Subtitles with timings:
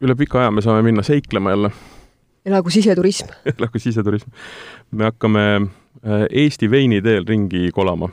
[0.00, 1.70] üle pika aja me saame minna seiklema jälle.
[2.46, 4.30] elagu siseturism elagu siseturism.
[4.90, 8.08] me hakkame äh, Eesti veiniteel ringi kolama,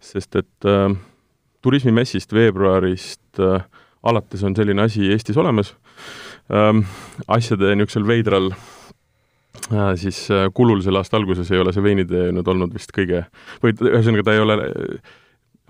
[0.00, 0.94] sest et äh,
[1.62, 3.64] turismimessist veebruarist äh,
[4.02, 5.74] alates on selline asi Eestis olemas
[6.52, 6.84] ähm,.
[7.28, 8.50] asjade niisugusel veidral
[9.72, 13.26] äh, siis äh, kulul selle aasta alguses ei ole see veinitee nüüd olnud vist kõige,
[13.62, 14.58] või ühesõnaga ta ei ole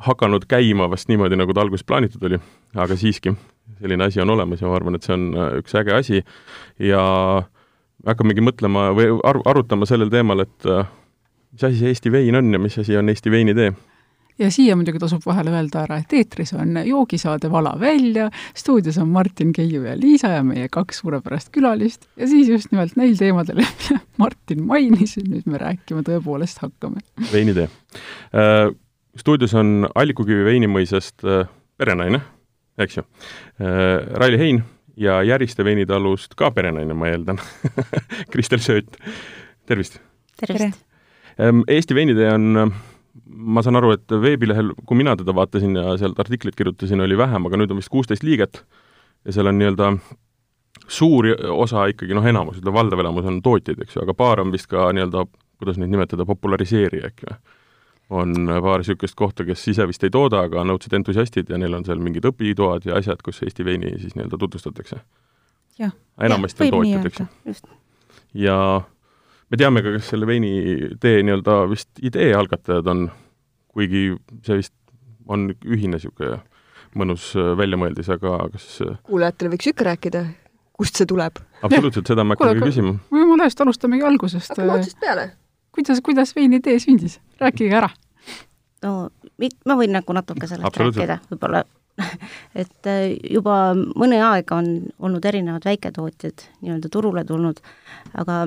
[0.04, 2.40] hakanud käima vast niimoodi, nagu ta alguses plaanitud oli,
[2.74, 3.32] aga siiski,
[3.80, 6.22] selline asi on olemas ja ma arvan, et see on äh, üks äge asi.
[6.82, 7.02] Ja
[8.06, 10.86] hakkamegi mõtlema või ar-, arutama sellel teemal, et äh,
[11.54, 13.72] mis asi see Eesti vein on ja mis asi on Eesti veinitee.
[14.38, 18.26] Ja siia muidugi tasub vahele öelda ära, et eetris on joogisaade Vala välja,
[18.58, 22.08] stuudios on Martin Keiu ja Liisa ja meie kaks suurepärast külalist.
[22.18, 27.04] Ja siis just nimelt neil teemadel, mida Martin mainis, nüüd me rääkima tõepoolest hakkame.
[27.30, 27.68] veinitee.
[28.34, 28.74] Äh,
[29.16, 31.46] stuudios on Allikukivi veinimõisast äh,
[31.78, 32.24] perenaine,
[32.78, 34.64] eks ju äh,, Raili Hein
[34.96, 37.40] ja Järiste veinitalust ka perenaine, ma eeldan
[38.32, 38.98] Kristel Sööt,
[39.66, 40.00] tervist!
[40.40, 40.82] tervist!
[41.40, 42.74] Ähm, Eesti veinitee on,
[43.26, 47.46] ma saan aru, et veebilehel, kui mina teda vaatasin ja sealt artiklit kirjutasin, oli vähem,
[47.48, 48.62] aga nüüd on vist kuusteist liiget
[49.24, 49.90] ja seal on nii-öelda
[50.90, 54.54] suur osa ikkagi, noh, enamus, ütleme valdav elamus on tootjaid, eks ju, aga paar on
[54.54, 55.26] vist ka nii-öelda,
[55.58, 57.38] kuidas neid nimetada, populariseerija äkki või?
[58.10, 61.74] On paar niisugust kohta, kes ise vist ei tooda, aga on õudsed entusiastid ja neil
[61.76, 65.00] on seal mingid õpitoad ja asjad, kus Eesti veini siis nii-öelda tutvustatakse.
[66.20, 67.26] enamasti on tootjad, eks ju.
[68.46, 68.56] ja
[69.50, 73.06] me teame ka, kes selle veinitee nii-öelda vist idee algatajad on,
[73.72, 74.10] kuigi
[74.46, 74.74] see vist
[75.26, 76.42] on ühine niisugune
[76.94, 78.66] mõnus väljamõeldis, aga kas
[79.08, 80.26] kuulajatele võiks ikka rääkida,
[80.76, 81.40] kust see tuleb?
[81.62, 82.98] absoluutselt, seda me hakkamegi küsima.
[83.10, 84.52] jumala eest, alustamegi algusest.
[84.52, 85.32] hakkame otsast peale
[85.74, 87.90] kuidas, kuidas veinitee sündis, rääkige ära.
[88.82, 89.10] no
[89.66, 91.64] ma võin nagu natuke sellest rääkida, võib-olla.
[92.60, 97.60] Et äh, juba mõni aeg on olnud erinevad väiketootjad nii-öelda turule tulnud,
[98.18, 98.40] aga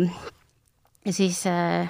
[1.16, 1.88] siis äh,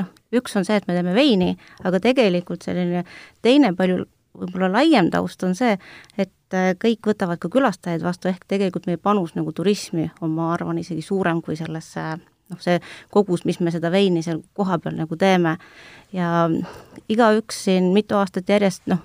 [0.00, 1.52] noh, üks on see, et me teeme veini,
[1.84, 3.04] aga tegelikult selline
[3.44, 5.76] teine palju võib-olla laiem taust on see,
[6.18, 10.52] et äh, kõik võtavad ka külastajaid vastu, ehk tegelikult meie panus nagu turismi on, ma
[10.54, 12.14] arvan, isegi suurem kui sellesse
[12.50, 12.78] noh, see
[13.14, 15.56] kogus, mis me seda veini seal kohapeal nagu teeme
[16.12, 16.48] ja
[17.08, 19.02] igaüks siin mitu aastat järjest noh,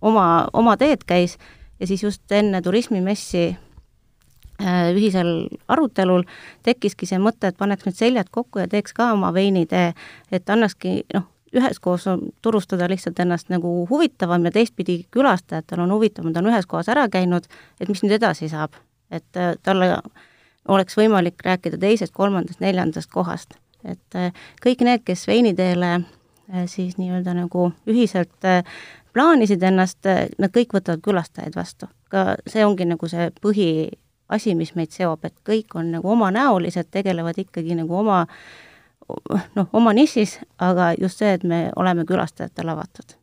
[0.00, 1.38] oma, oma teed käis
[1.80, 3.44] ja siis just enne turismimessi
[4.62, 6.26] äh, ühisel arutelul
[6.66, 9.92] tekkiski see mõte, et paneks nüüd seljad kokku ja teeks ka oma veinitee,
[10.32, 12.06] et annakski noh, üheskoos
[12.42, 17.06] turustada lihtsalt ennast nagu huvitavam ja teistpidi külastajatel on huvitavam, ta on ühes kohas ära
[17.08, 17.46] käinud,
[17.80, 18.74] et mis nüüd edasi saab.
[19.10, 20.00] et äh, talle
[20.68, 23.54] oleks võimalik rääkida teisest, kolmandast, neljandast kohast.
[23.84, 24.32] et äh,
[24.64, 28.62] kõik need, kes veiniteele äh, siis nii-öelda nagu ühiselt äh,
[29.12, 30.00] plaanisid ennast,
[30.38, 31.86] nad kõik võtavad külastajaid vastu.
[32.08, 37.38] ka see ongi nagu see põhiasi, mis meid seob, et kõik on nagu omanäolised, tegelevad
[37.38, 38.24] ikkagi nagu oma
[39.54, 43.18] noh, oma nišis, aga just see, et me oleme külastajatele avatud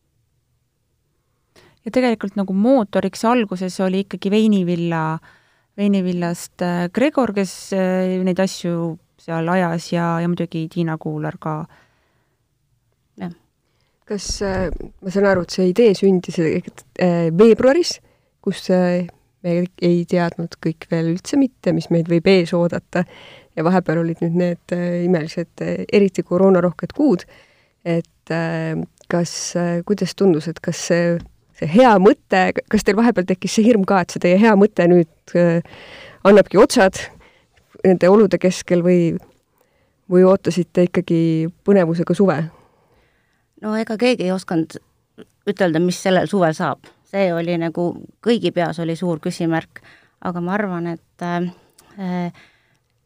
[1.85, 5.37] ja tegelikult nagu mootoriks alguses oli ikkagi veinivilla äh,
[5.77, 11.55] veinivillast äh, Gregor, kes äh, neid asju seal ajas ja, ja muidugi Tiina Kuular ka.
[13.21, 13.33] jah.
[14.09, 14.69] kas äh,,
[15.01, 16.39] ma saan aru, et see idee sündis
[17.37, 17.99] veebruaris,
[18.41, 23.05] kus me ei teadnud kõik veel üldse mitte, mis meid võib ees oodata
[23.55, 24.73] ja vahepeal olid nüüd need
[25.05, 27.25] imelised, eriti koroonarohked kuud,
[27.85, 28.33] et
[29.11, 29.33] kas
[29.85, 31.15] kuidas tundus, et kas see
[31.61, 34.87] see hea mõte, kas teil vahepeal tekkis see hirm ka, et see teie hea mõte
[34.89, 35.61] nüüd äh,
[36.27, 36.97] annabki otsad
[37.85, 39.15] nende olude keskel või,
[40.11, 41.21] või ootasite ikkagi
[41.65, 42.39] põnevusega suve?
[43.61, 44.79] no ega keegi ei osanud
[45.49, 46.89] ütelda, mis sellel suvel saab.
[47.11, 47.91] see oli nagu,
[48.23, 49.81] kõigi peas oli suur küsimärk,
[50.21, 52.31] aga ma arvan, et äh,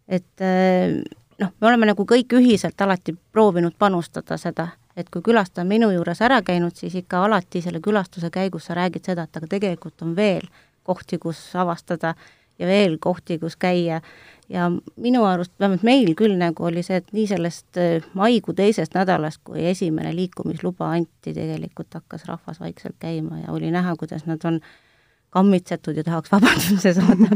[0.07, 1.01] et äh,
[1.41, 5.89] noh, me oleme nagu kõik ühiselt alati proovinud panustada seda et kui külastaja on minu
[5.91, 10.01] juures ära käinud, siis ikka alati selle külastuse käigus sa räägid seda, et aga tegelikult
[10.05, 10.47] on veel
[10.83, 12.13] kohti, kus avastada
[12.59, 14.01] ja veel kohti, kus käia.
[14.49, 14.71] ja
[15.01, 19.41] minu arust, vähemalt meil küll nagu oli see, et nii sellest äh, maikuu teisest nädalast,
[19.43, 24.59] kui esimene liikumisluba anti, tegelikult hakkas rahvas vaikselt käima ja oli näha, kuidas nad on
[25.33, 27.31] kammitsetud ja tahaks vabanduse saada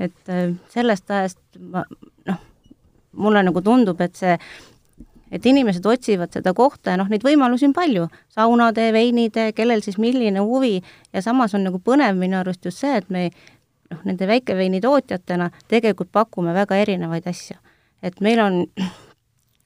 [0.00, 1.84] et äh, sellest ajast ma
[2.26, 2.42] noh,
[3.12, 4.34] mulle nagu tundub, et see
[5.32, 9.98] et inimesed otsivad seda kohta ja noh, neid võimalusi on palju, saunade, veinide, kellel siis
[9.98, 10.76] milline huvi
[11.12, 13.30] ja samas on nagu põnev minu arust just see, et me
[13.90, 17.56] noh, nende väikeveinitootjatena tegelikult pakume väga erinevaid asju.
[18.02, 18.64] et meil on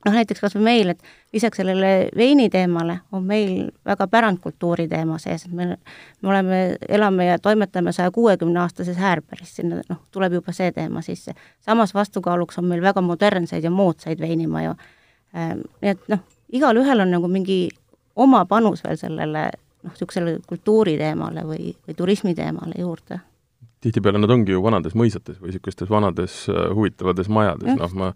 [0.06, 1.02] noh, näiteks kas või meil, et
[1.34, 5.66] lisaks sellele veini teemale on meil väga pärandkultuuri teema sees, et me,
[6.22, 11.02] me oleme, elame ja toimetame saja kuuekümne aastases Häärberis, sinna noh, tuleb juba see teema
[11.02, 11.34] sisse.
[11.60, 14.76] samas vastukaaluks on meil väga modernseid ja moodsaid veinimaju.
[15.36, 17.60] Ehm, nii et noh, igalühel on nagu mingi
[18.16, 23.20] oma panus veel sellele noh, niisugusele kultuuri teemale või, või turismi teemale juurde
[23.84, 28.08] tihtipeale nad ongi ju vanades mõisates või niisugustes vanades uh, huvitavates majades, noh ma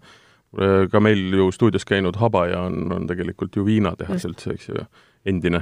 [0.51, 4.81] Äh, ka meil ju stuudios käinud Habaja on, on tegelikult ju viinatehas üldse, eks ju,
[5.25, 5.61] endine.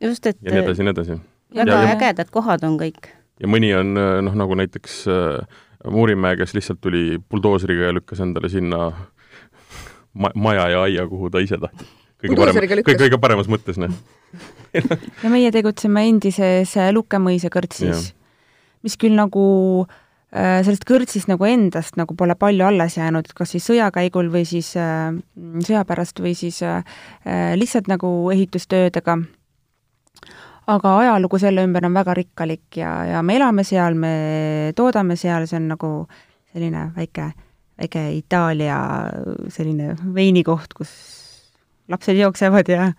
[0.00, 1.16] just, et ja nii edasi nii edasi.
[1.52, 3.10] väga ägedad kohad on kõik.
[3.40, 8.22] ja mõni on äh, noh, nagu näiteks äh, Muurimäe, kes lihtsalt tuli buldooseriga ja lükkas
[8.24, 8.92] endale sinna
[10.14, 11.88] ma maja ja aia, kuhu ta ise tahtis.
[12.22, 13.92] kõige parem, kõige, kõige paremas mõttes, noh
[14.72, 18.12] ja meie tegutseme endises Lukemõisa kõrtsis,
[18.82, 19.42] mis küll nagu
[19.84, 19.96] äh,
[20.32, 24.46] Äh, sellest kõrtsist nagu endast nagu pole palju alles jäänud, kas siis sõja käigul või
[24.48, 25.10] siis äh,
[25.60, 26.80] sõja pärast või siis äh,
[27.28, 29.18] äh, lihtsalt nagu ehitustöödega.
[30.72, 35.44] aga ajalugu selle ümber on väga rikkalik ja, ja me elame seal, me toodame seal,
[35.46, 35.90] see on nagu
[36.54, 37.28] selline väike,
[37.80, 38.78] väike Itaalia
[39.52, 40.92] selline veinikoht, kus
[41.88, 42.92] lapsed jooksevad ja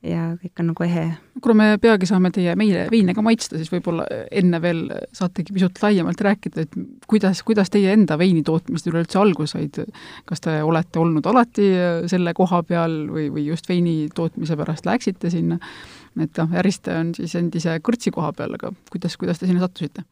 [0.00, 1.02] ja kõik on nagu ehe.
[1.44, 4.82] kuna me peagi saame teie meile veine ka maitsta, siis võib-olla enne veel
[5.16, 6.78] saategi pisut laiemalt rääkida, et
[7.10, 9.92] kuidas, kuidas teie enda veini tootmist üleüldse alguse said,
[10.28, 11.68] kas te olete olnud alati
[12.12, 15.60] selle koha peal või, või just veini tootmise pärast läksite sinna,
[16.16, 20.06] et noh, Järiste on siis endise kõrtsi koha peal, aga kuidas, kuidas te sinna sattusite?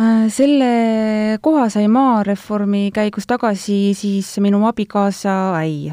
[0.00, 5.90] Äh, selle koha sai maareformi käigus tagasi siis minu abikaasa äi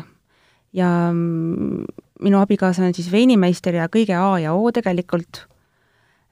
[0.74, 1.82] ja mm,
[2.24, 5.42] minu abikaasa on siis veinimeister ja kõige A ja O tegelikult.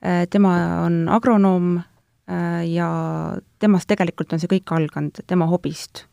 [0.05, 0.53] Äh, tema
[0.85, 2.87] on agronoom äh, ja
[3.59, 6.05] temast tegelikult on see kõik alganud, tema hobist.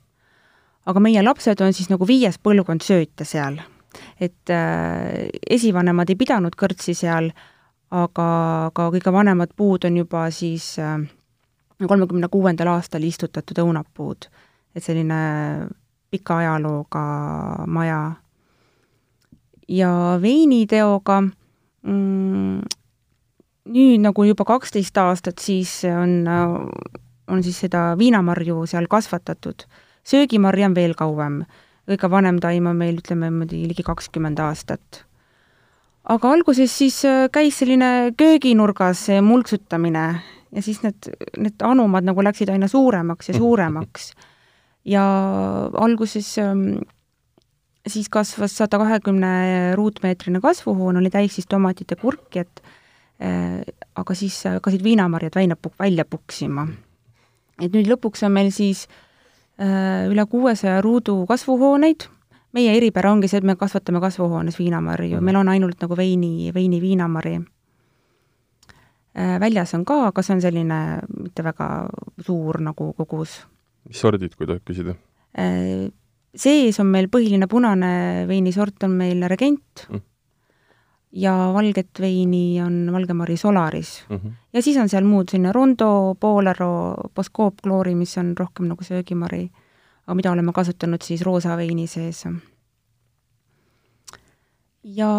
[0.86, 3.60] aga meie lapsed on siis nagu viies põlvkond sööta seal.
[4.18, 7.30] et äh, esivanemad ei pidanud kõrtsi seal,
[7.90, 10.78] aga ka kõige vanemad puud on juba siis
[11.88, 14.28] kolmekümne kuuendal aastal istutatud õunapuud.
[14.74, 15.68] et selline
[16.10, 17.02] pika ajalooga
[17.66, 18.14] maja
[19.68, 19.90] ja
[20.22, 22.60] veiniteoga mm,
[23.72, 26.26] nüüd nagu juba kaksteist aastat, siis on,
[27.30, 29.66] on siis seda viinamarju seal kasvatatud.
[30.04, 31.42] söögimarja on veel kauem,
[31.86, 35.04] kõige vanem taim on meil, ütleme niimoodi ligi kakskümmend aastat.
[36.04, 37.02] aga alguses siis
[37.32, 40.06] käis selline kööginurgas mulksutamine
[40.52, 41.08] ja siis need,
[41.40, 44.12] need anumad nagu läksid aina suuremaks ja suuremaks.
[44.84, 45.04] ja
[45.78, 46.82] alguses ähm,
[47.86, 52.62] siis kasvas sada kahekümne ruutmeetrine kasvuhoon, oli täis siis tomatite kurki, et
[53.22, 53.62] äh,
[53.94, 56.66] aga siis hakkasid viinamarjad puk-, välja puksima.
[57.60, 58.88] et nüüd lõpuks on meil siis
[59.60, 62.08] äh, üle kuuesaja ruudu kasvuhooneid,
[62.52, 66.80] meie eripära ongi see, et me kasvatame kasvuhoones viinamarju, meil on ainult nagu veini, veini
[66.80, 67.40] viinamari.
[69.14, 70.76] Väljas on ka, aga see on selline
[71.12, 71.66] mitte väga
[72.24, 73.42] suur nagu kogus.
[73.88, 74.94] mis sordid, kui tohib küsida
[75.36, 75.90] äh,?
[76.32, 80.02] sees on meil põhiline punane veinisort on meil Regent mm.
[81.24, 84.16] ja valget veini on Valgemari Solaris mm.
[84.16, 84.32] -hmm.
[84.52, 89.50] ja siis on seal muud selline Rondo, Bolero, Boskoop, Glory, mis on rohkem nagu söögimari,
[90.06, 92.24] aga mida oleme kasutanud siis roosa veini sees.
[94.84, 95.10] ja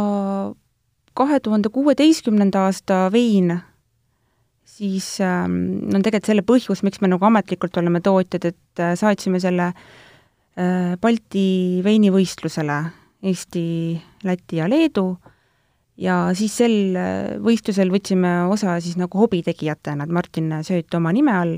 [1.13, 3.59] kahe tuhande kuueteistkümnenda aasta vein
[4.77, 5.58] siis ähm,
[5.94, 10.96] on tegelikult selle põhjus, miks me nagu ametlikult oleme tootjad, et äh, saatsime selle äh,
[11.01, 12.80] Balti veinivõistlusele
[13.30, 13.65] Eesti,
[14.27, 15.08] Läti ja Leedu
[16.01, 21.38] ja siis sel äh, võistlusel võtsime osa siis nagu hobitegijatena, et Martin Sööt oma nime
[21.38, 21.58] all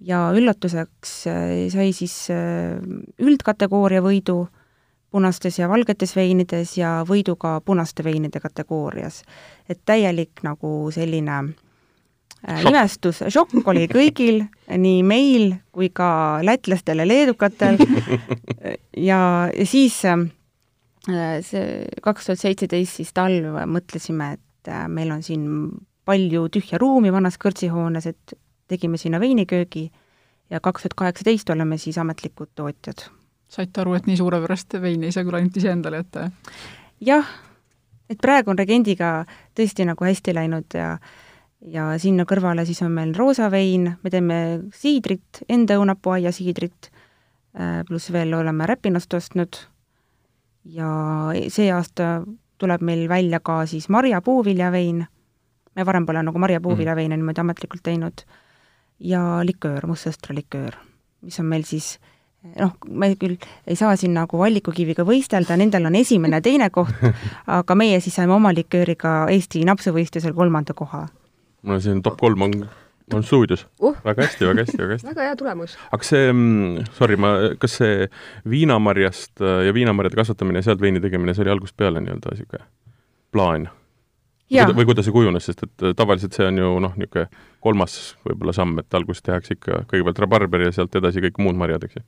[0.00, 1.10] ja üllatuseks
[1.68, 2.14] sai siis
[3.20, 4.46] üldkategooria võidu
[5.12, 9.20] punastes ja valgetes veinides ja võidu ka punaste veinide kategoorias.
[9.68, 11.69] et täielik nagu selline Äh,
[12.48, 17.76] imestus, šokk oli kõigil, nii meil kui ka lätlastel ja leedukatel
[19.10, 19.20] ja,
[19.52, 20.24] ja siis äh,
[21.44, 25.46] see kaks tuhat seitseteist siis talv mõtlesime, et äh, meil on siin
[26.08, 28.38] palju tühja ruumi vanas kõrtsihoones, et
[28.70, 29.90] tegime sinna veiniköögi
[30.50, 33.08] ja kaks tuhat kaheksateist oleme siis ametlikud tootjad.
[33.48, 36.30] saite aru, et nii suurepärast veini ei saa küll ainult iseendale jätta?
[37.04, 37.34] jah,
[38.08, 39.26] et praegu on Regendiga
[39.58, 40.94] tõesti nagu hästi läinud ja
[41.60, 44.38] ja sinna kõrvale siis on meil roosavein, me teeme
[44.74, 46.90] siidrit, enda õunapuuaia siidrit,
[47.58, 49.60] äh, pluss veel oleme Räpinast ostnud
[50.64, 50.90] ja
[51.48, 52.20] see aasta
[52.60, 55.04] tuleb meil välja ka siis marja puuviljavein,
[55.76, 57.20] me varem pole nagu marja puuviljaveine mm.
[57.20, 58.24] niimoodi ametlikult teinud,
[59.00, 60.76] ja liköör, mustsõstra liköör,
[61.24, 61.94] mis on meil siis
[62.56, 63.36] noh, me küll
[63.68, 66.92] ei saa siin nagu Allikukiviga võistelda, nendel on esimene, teine koht,
[67.58, 71.06] aga meie siis saime oma likööriga Eesti napsuvõistlusel kolmanda koha.
[71.62, 72.54] No siin top kolm on,
[73.14, 73.96] on stuudios uh..
[74.04, 75.08] väga hästi, väga hästi, väga hästi.
[75.10, 75.76] väga hea tulemus.
[75.90, 78.08] aga see, mm, sorry, ma, kas see
[78.48, 82.64] viinamarjast äh, ja viinamarjade kasvatamine ja sealt veini tegemine, see oli algusest peale nii-öelda niisugune
[83.34, 83.68] plaan?
[84.50, 87.28] või kuidas see kujunes, sest et äh, tavaliselt see on ju noh, niisugune
[87.62, 91.86] kolmas võib-olla samm, et alguses tehakse ikka kõigepealt rabarber ja sealt edasi kõik muud marjad,
[91.86, 92.04] eks ju?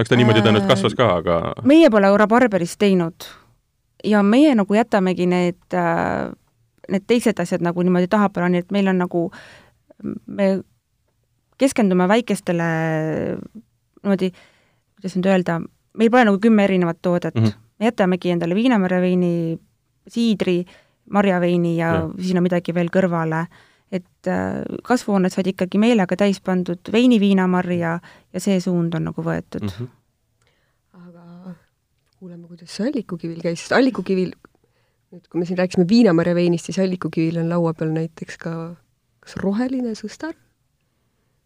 [0.00, 3.28] eks ta niimoodi tõenäoliselt kasvas ka, aga meie pole rabarberist teinud
[4.04, 6.32] ja meie nagu jätamegi need, äh,
[6.90, 9.24] need teised asjad nagu niimoodi tahapoole, nii et meil on nagu,
[10.26, 10.48] me
[11.60, 12.68] keskendume väikestele
[14.02, 14.30] niimoodi,
[14.98, 15.60] kuidas nüüd öelda,
[15.98, 17.68] meil pole nagu kümme erinevat toodet mm, -hmm.
[17.78, 19.58] me jätamegi endale viinamarja veini,
[20.08, 20.64] siidri,
[21.10, 23.46] marjaveini ja, ja sinna midagi veel kõrvale.
[23.92, 28.00] et äh, kasvuhooned said ikkagi meelega täis pandud veini-viinamarja
[28.32, 29.68] ja see suund on nagu võetud mm.
[29.68, 29.88] -hmm.
[30.92, 31.54] aga
[32.18, 34.32] kuuleme, kuidas see allikukivil käis, sest allikukivil,
[35.14, 38.54] nüüd kui me siin rääkisime viinamarja veinist, siis allikukivil on laua peal näiteks ka
[39.24, 40.34] kas roheline sõstar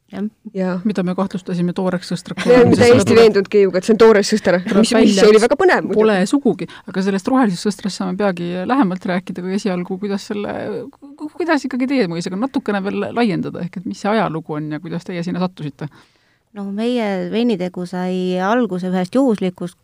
[0.09, 2.47] mida me kahtlustasime tooreks sõstraks.
[2.49, 5.91] me oleme täiesti veendunud Keiuga, et see on toores sõster, mis, mis oli väga põnev.
[5.93, 10.55] Pole sugugi, aga sellest rohelisest sõstrast saame peagi lähemalt rääkida, kui esialgu, kuidas selle,
[11.21, 15.05] kuidas ikkagi teie mõisaga natukene veel laiendada, ehk et mis see ajalugu on ja kuidas
[15.05, 15.91] teie sinna sattusite?
[16.57, 19.77] no meie veinitegu sai alguse ühest juhuslikust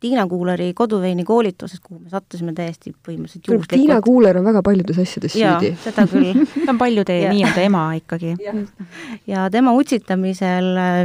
[0.00, 3.72] Tiina Kuuleri koduveini koolitusest, kuhu me sattusime täiesti põhimõtteliselt juhuslikult.
[3.72, 5.70] Tiina Kuuler on väga paljudes asjades süüdi.
[5.84, 8.34] seda küll ta on paljude nii-öelda ema ikkagi.
[9.32, 11.00] ja tema utsitamisel äh,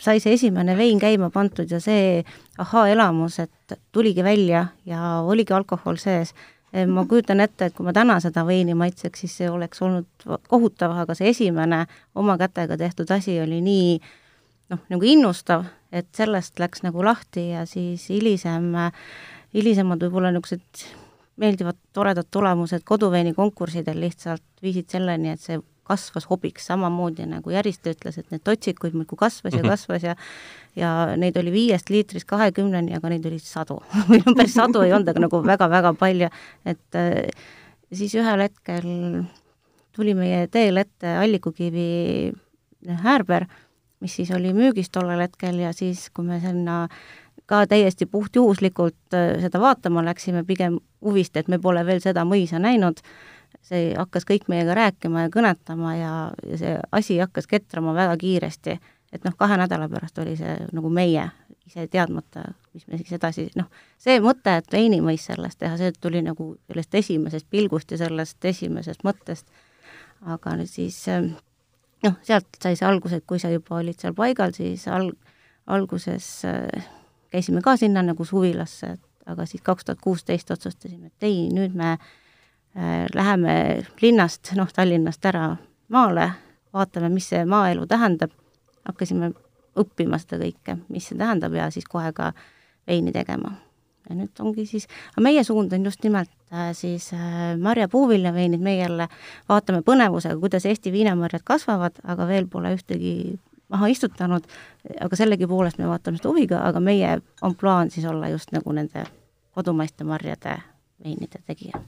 [0.00, 2.22] sai see esimene vein käima pandud ja see
[2.60, 6.50] ahaa-elamus, et tuligi välja ja oligi alkohol sees äh,
[6.86, 10.94] ma kujutan ette, et kui ma täna seda veini maitseks, siis see oleks olnud kohutav,
[11.02, 14.00] aga see esimene oma kätega tehtud asi oli nii
[14.70, 18.72] noh, nagu innustav et sellest läks nagu lahti ja siis hilisem,
[19.54, 20.86] hilisemad võib-olla niisugused
[21.40, 25.58] meeldivad toredad tulemused koduveini konkurssidel lihtsalt viisid selleni, et see
[25.90, 29.72] kasvas hobiks, samamoodi nagu Järiste ütles, et need totsikuid muudkui kasvas ja mhm.
[29.72, 30.14] kasvas ja
[30.78, 34.94] ja neid oli viiest liitrist kahekümneni, aga neid oli sadu või no päris sadu ei
[34.94, 36.30] olnud, aga nagu väga-väga palju,
[36.70, 37.48] et äh,
[37.90, 38.86] siis ühel hetkel
[39.96, 41.88] tuli meie teele ette allikukivi
[43.02, 43.48] häärber
[44.00, 46.86] mis siis oli müügis tollel hetkel ja siis, kui me sinna
[47.50, 52.60] ka täiesti puhtjuhuslikult äh, seda vaatama läksime, pigem huvist, et me pole veel seda mõisa
[52.62, 53.02] näinud,
[53.66, 56.14] see hakkas kõik meiega rääkima ja kõnetama ja,
[56.46, 58.78] ja see asi hakkas ketrama väga kiiresti.
[59.12, 61.24] et noh, kahe nädala pärast oli see nagu meie,
[61.66, 63.66] ise teadmata, mis me siis edasi, noh,
[63.98, 68.44] see mõte, et veini võis sellest teha, see tuli nagu sellest esimesest pilgust ja sellest
[68.44, 69.50] esimesest mõttest,
[70.22, 71.26] aga nüüd siis äh,
[72.04, 75.12] noh, sealt sai see alguse, et kui sa juba olid seal paigal, siis al-,
[75.70, 76.88] alguses äh,
[77.32, 78.96] käisime ka sinna nagu suvilasse,
[79.30, 83.54] aga siis kaks tuhat kuusteist otsustasime, et ei, nüüd me äh, läheme
[84.02, 85.52] linnast, noh, Tallinnast ära
[85.92, 86.30] maale,
[86.74, 88.34] vaatame, mis see maaelu tähendab,
[88.86, 89.32] hakkasime
[89.78, 92.32] õppima seda kõike, mis see tähendab ja siis kohe ka
[92.88, 93.54] veini tegema.
[94.08, 96.32] Ja nüüd ongi siis, aga meie suund on just nimelt
[96.72, 99.08] siis äh, marja puuviljaveinid, meie jälle
[99.48, 103.38] vaatame põnevusega, kuidas Eesti viinamarjad kasvavad, aga veel pole ühtegi
[103.70, 104.46] maha istutanud,
[105.00, 107.16] aga sellegipoolest me vaatame seda huviga, aga meie
[107.46, 109.04] on plaan siis olla just nagu nende
[109.54, 110.56] kodumaiste marjade
[111.04, 111.80] veinide tegija.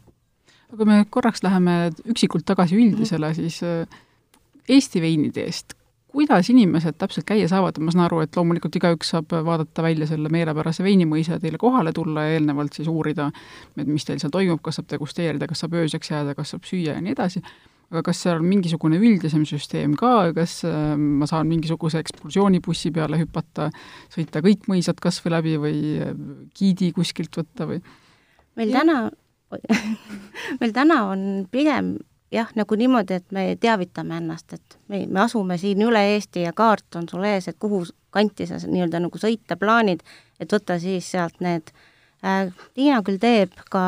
[0.73, 4.00] aga me korraks läheme üksikult tagasi üldisele, siis äh,
[4.69, 5.75] Eesti veinide eest,
[6.12, 10.31] kuidas inimesed täpselt käia saavad, ma saan aru, et loomulikult igaüks saab vaadata välja selle
[10.33, 13.31] meelepärase veinimõisa ja teile kohale tulla ja eelnevalt siis uurida,
[13.76, 16.99] et mis teil seal toimub, kas saab degusteerida, kas saab ööseks jääda, kas saab süüa
[16.99, 17.42] ja nii edasi,
[17.92, 23.21] aga kas seal on mingisugune üldisem süsteem ka, kas äh, ma saan mingisuguse ekskursioonibussi peale
[23.21, 23.71] hüpata,
[24.12, 26.14] sõita kõik mõisad kas või läbi või äh,
[26.57, 27.83] giidi kuskilt võtta või?
[28.61, 28.97] meil täna
[30.61, 31.95] meil täna on pigem
[32.32, 36.52] jah, nagu niimoodi, et me teavitame ennast, et me, me asume siin üle Eesti ja
[36.56, 40.04] kaart on sul ees, et kuhu kanti sa nii-öelda nagu sõita plaanid,
[40.40, 41.72] et võtta siis sealt need
[42.24, 43.84] äh,, Tiina küll teeb ka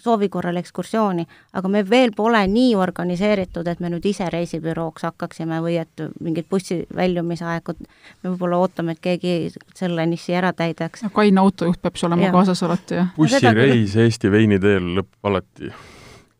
[0.00, 1.26] soovi korral ekskursiooni,
[1.60, 6.48] aga me veel pole nii organiseeritud, et me nüüd ise reisibürooks hakkaksime või et mingid
[6.50, 7.84] bussi väljumisaegud,
[8.22, 11.04] me võib-olla ootame, et keegi selle niši ära täidaks.
[11.12, 13.14] kaine autojuht peab sul olema kaasas alati, jah?
[13.16, 15.74] bussireis Eesti veiniteel lõpeb alati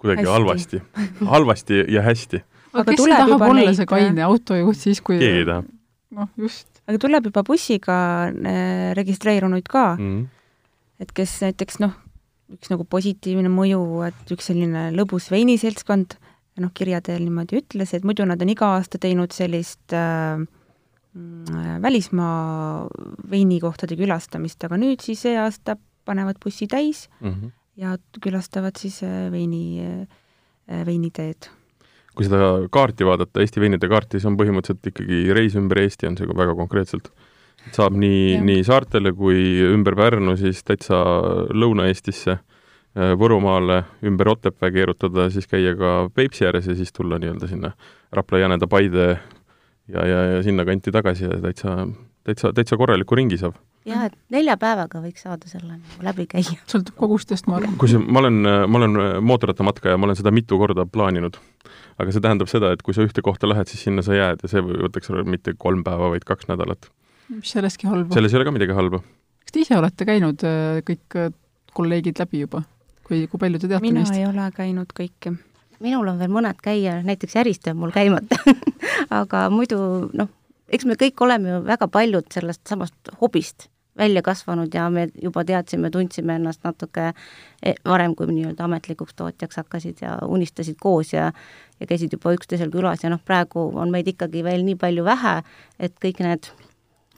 [0.00, 0.32] kuidagi hästi.
[0.32, 0.82] halvasti
[1.34, 2.42] halvasti ja hästi.
[2.72, 3.76] aga kes ei taha olla neid...
[3.78, 5.64] see kaine autojuht siis, kui keegi ei taha.
[6.18, 6.68] noh, just.
[6.86, 7.96] aga tuleb juba bussiga
[8.28, 11.02] äh, registreerunuid ka mm, -hmm.
[11.04, 11.96] et kes näiteks noh,
[12.50, 16.16] üks nagu positiivne mõju, et üks selline lõbus veiniseltskond,
[16.60, 20.40] noh, kirja teel niimoodi ütles, et muidu nad on iga aasta teinud sellist äh,
[21.14, 22.88] mm, välismaa
[23.30, 27.50] veinikohtade külastamist, aga nüüd siis see aasta panevad bussi täis mm -hmm.
[27.80, 29.00] Ja külastavad siis
[29.32, 29.80] veini,
[30.68, 31.48] veiniteed
[32.14, 36.18] kui seda kaarti vaadata, Eesti veinide kaarti, siis on põhimõtteliselt ikkagi reis ümber Eesti on
[36.18, 37.08] see väga konkreetselt.
[37.72, 40.98] saab nii, nii saartele kui ümber Pärnu, siis täitsa
[41.54, 42.38] Lõuna-Eestisse
[42.98, 47.70] Äh, Võrumaale ümber Otepää keerutada, siis käia ka Peipsi ääres ja siis tulla nii-öelda sinna
[48.12, 49.04] Rapla, Jäneda, Paide
[49.86, 51.76] ja, ja, ja sinnakanti tagasi ja täitsa,
[52.26, 53.60] täitsa, täitsa korraliku ringi saab.
[53.88, 56.56] Jah, et nelja päevaga võiks saada selle nagu läbi käia.
[56.70, 57.76] sõltub kogustest, ma arvan.
[57.80, 61.38] kui see, ma olen, ma olen mootorrattamatkaja, ma olen seda mitu korda plaaninud.
[62.00, 64.50] aga see tähendab seda, et kui sa ühte kohta lähed, siis sinna sa jääd ja
[64.52, 66.90] see võtaks mitte kolm päeva, vaid kaks nädalat.
[67.28, 68.14] mis selleski halba?
[68.14, 69.02] selles ei ole ka midagi halba.
[69.44, 71.32] kas te ise olete käinud äh, kõik äh,
[71.76, 72.64] kolleegid läbi juba?
[73.10, 74.14] või kui palju te teate mina neist?
[74.14, 75.36] mina ei ole käinud kõiki.
[75.80, 78.40] minul on veel mõned käia, näiteks Järiste on mul käimata
[79.20, 79.80] aga muidu
[80.12, 80.30] noh,
[80.70, 85.44] eks me kõik oleme ju väga paljud sellest samast hobist välja kasvanud ja me juba
[85.44, 91.32] teadsime, tundsime ennast natuke e, varem, kui nii-öelda ametlikuks tootjaks hakkasid ja unistasid koos ja
[91.80, 95.40] ja käisid juba üksteisel külas ja noh, praegu on meid ikkagi veel nii palju vähe,
[95.80, 96.50] et kõik need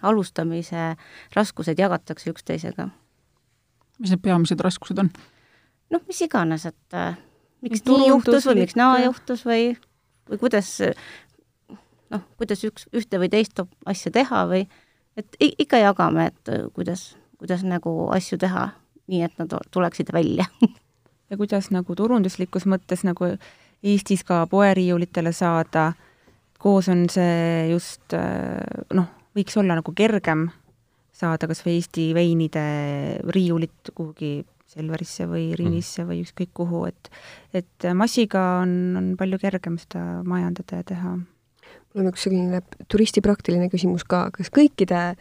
[0.03, 0.93] alustamise
[1.37, 2.89] raskused jagatakse üksteisega.
[3.99, 5.11] mis need peamised raskused on?
[5.91, 7.19] noh, mis iganes, et äh,
[7.63, 9.75] miks nii juhtus või miks naa juhtus või,
[10.31, 10.79] või kuidas
[12.13, 14.67] noh, kuidas üks, ühte või teist asja teha või
[15.19, 18.71] et ikka jagame, et äh, kuidas, kuidas nagu asju teha,
[19.13, 20.47] nii et nad tuleksid välja
[21.31, 23.35] ja kuidas nagu turunduslikus mõttes nagu
[23.83, 25.89] Eestis ka poeriiulitele saada,
[26.63, 28.61] koos on see just äh,
[28.95, 30.47] noh, võiks olla nagu kergem
[31.13, 32.63] saada kas või Eesti veinide
[33.35, 34.41] riiulit kuhugi
[34.73, 35.59] Selverisse või mhm.
[35.61, 37.11] Rinisse või ükskõik kuhu, et
[37.53, 41.17] et massiga on, on palju kergem seda majandada ja teha.
[41.93, 45.13] Mul on üks selline turisti praktiline küsimus ka, kas kõikide,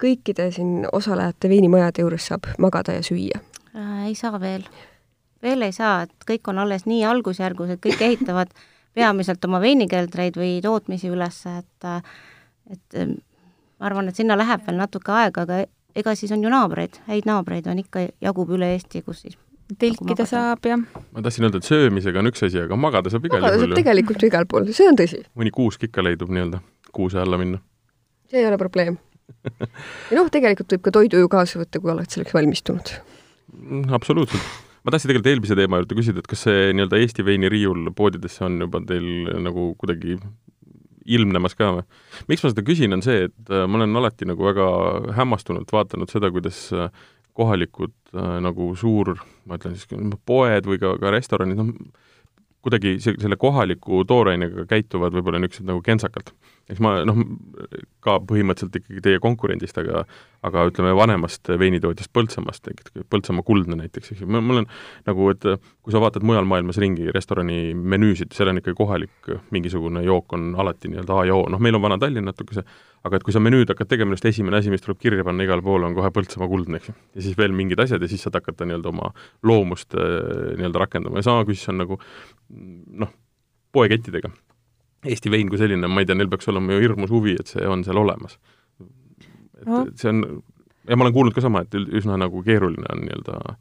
[0.00, 3.40] kõikide siin osalejate veinimajade juures saab magada ja süüa
[3.74, 4.06] äh,?
[4.08, 4.66] ei saa veel.
[5.42, 8.52] veel ei saa, et kõik on alles nii algusjärgus, et kõik ehitavad
[8.94, 11.88] peamiselt oma veinikeldreid või tootmisi üles, et
[12.72, 12.98] et
[13.78, 17.26] ma arvan, et sinna läheb veel natuke aega, aga ega siis on ju naabreid, häid
[17.28, 19.36] naabreid on ikka, jagub üle Eesti, kus siis
[19.80, 23.40] telkida saab ja ma tahtsin öelda, et söömisega on üks asi, aga magada saab igal
[23.40, 23.48] juhul.
[23.48, 25.22] magada saab tegelikult ju igal pool, see on tõsi.
[25.38, 26.60] mõni kuusk ikka leidub nii-öelda
[26.94, 27.62] kuuse alla minna.
[28.30, 28.98] see ei ole probleem
[30.10, 32.94] ja noh, tegelikult võib ka toidu ju kaasa võtta, kui oled selleks valmistunud
[33.56, 33.88] mm,.
[33.96, 34.52] absoluutselt.
[34.84, 38.44] ma tahtsin tegelikult eelmise teema juurde küsida, et kas see nii-öelda Eesti veini riiul poodidesse
[38.46, 40.18] on juba teil nagu kuidagi
[41.04, 41.84] ilmnemas ka või?
[42.30, 44.68] miks ma seda küsin, on see, et äh, ma olen alati nagu väga
[45.18, 46.88] hämmastunult vaadanud seda, kuidas äh,
[47.34, 49.16] kohalikud äh, nagu suur,
[49.48, 49.90] ma ütlen siis,
[50.26, 51.72] poed või ka, ka restoranid, noh,
[52.64, 56.32] kuidagi selle kohaliku toorainega käituvad võib-olla niisugused nagu kentsakalt.
[56.70, 57.18] Eks ma noh,
[58.04, 60.04] ka põhimõtteliselt ikkagi teie konkurendist, aga
[60.44, 62.68] aga ütleme, vanemast veinitootjast Põltsamaast,
[63.12, 64.66] Põltsamaa Kuldne näiteks, eks ju, mul on
[65.06, 65.46] nagu, et
[65.84, 70.50] kui sa vaatad mujal maailmas ringi restorani menüüsid, seal on ikkagi kohalik mingisugune jook on
[70.60, 72.66] alati nii-öelda A ja O, noh, meil on Vana-Tallinn natukese,
[73.04, 75.64] aga et kui sa menüüd hakkad tegema, just esimene asi, mis tuleb kirja panna igale
[75.64, 76.96] poole, on kohe Põltsamaa kuldne, eks ju.
[77.16, 79.14] ja siis veel mingid asjad ja siis saad hakata nii-öelda oma
[79.48, 82.00] loomust äh, nii-öelda rakendama ja sama küsis on nagu
[82.52, 83.16] noh,
[83.72, 84.30] poekettidega.
[85.04, 87.66] Eesti vein kui selline, ma ei tea, neil peaks olema ju hirmus huvi, et see
[87.68, 88.38] on seal olemas.
[89.60, 89.84] et no.
[90.00, 90.24] see on,
[90.88, 93.56] ja ma olen kuulnud ka sama, et üsna nagu keeruline on nii-öelda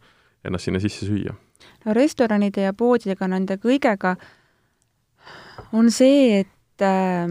[0.48, 1.36] ennast sinna sisse süüa.
[1.86, 4.16] no restoranide ja poodidega, nende kõigega
[5.74, 7.28] on see, et äh,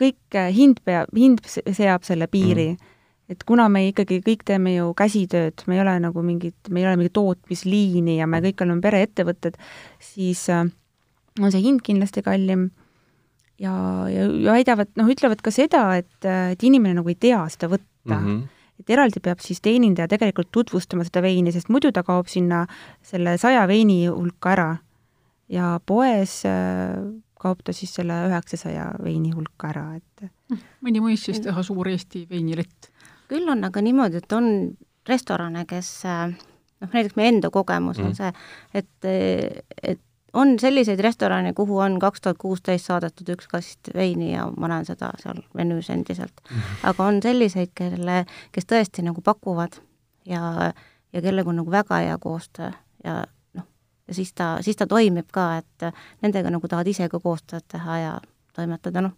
[0.00, 2.94] kõik, hind peab, hind seab selle piiri mm.
[3.32, 6.88] et kuna me ikkagi kõik teeme ju käsitööd, me ei ole nagu mingid, me ei
[6.88, 9.58] ole mingi tootmisliini ja me kõik oleme pereettevõtted,
[10.02, 10.66] siis äh,
[11.40, 12.68] on see hind kindlasti kallim
[13.62, 13.72] ja,
[14.12, 18.18] ja, väidavad, noh, ütlevad ka seda, et, äh, et inimene nagu ei tea seda võtta
[18.18, 18.28] mm.
[18.28, 18.44] -hmm
[18.76, 22.66] et eraldi peab siis teenindaja tegelikult tutvustama seda veini, sest muidu ta kaob sinna
[23.00, 24.76] selle saja veini hulka ära.
[25.48, 26.42] ja poes
[27.40, 31.88] kaob ta siis selle üheksasaja veini hulka ära, et hm, mõni võis siis teha suur
[31.88, 32.90] Eesti veinilett?
[33.28, 34.76] küll on aga niimoodi, et on
[35.08, 38.06] restorane, kes noh, näiteks meie enda kogemus mm.
[38.06, 38.32] on see,
[38.74, 39.08] et,
[39.82, 40.02] et
[40.36, 44.84] on selliseid restorane, kuhu on kaks tuhat kuusteist saadetud üks kast veini ja ma näen
[44.88, 46.42] seda seal menüüs endiselt
[46.82, 49.80] aga on selliseid, kelle, kes tõesti nagu pakuvad
[50.28, 50.72] ja,
[51.12, 52.70] ja kellega on nagu väga hea koostöö
[53.04, 53.24] ja
[54.08, 55.88] ja siis ta, siis ta toimib ka, et
[56.22, 58.12] nendega nagu tahad ise ka koostööd teha ja
[58.54, 59.16] toimetada, noh,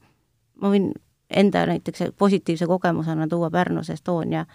[0.62, 0.90] ma võin
[1.28, 4.46] enda näiteks positiivse kogemusena tuua Pärnus Estonia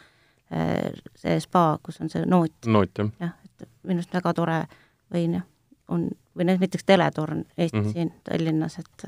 [0.52, 2.56] eh, see spa, kus on see noot.
[2.66, 3.12] noot, jah.
[3.20, 4.60] jah, et minu arust väga tore
[5.14, 5.38] võin
[5.88, 7.94] on, või näiteks Teletorn Eestis mm -hmm.
[7.94, 9.06] siin Tallinnas, et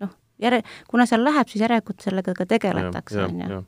[0.00, 3.62] noh, järe, kuna seal läheb, siis järelikult sellega ka tegeletakse, on ju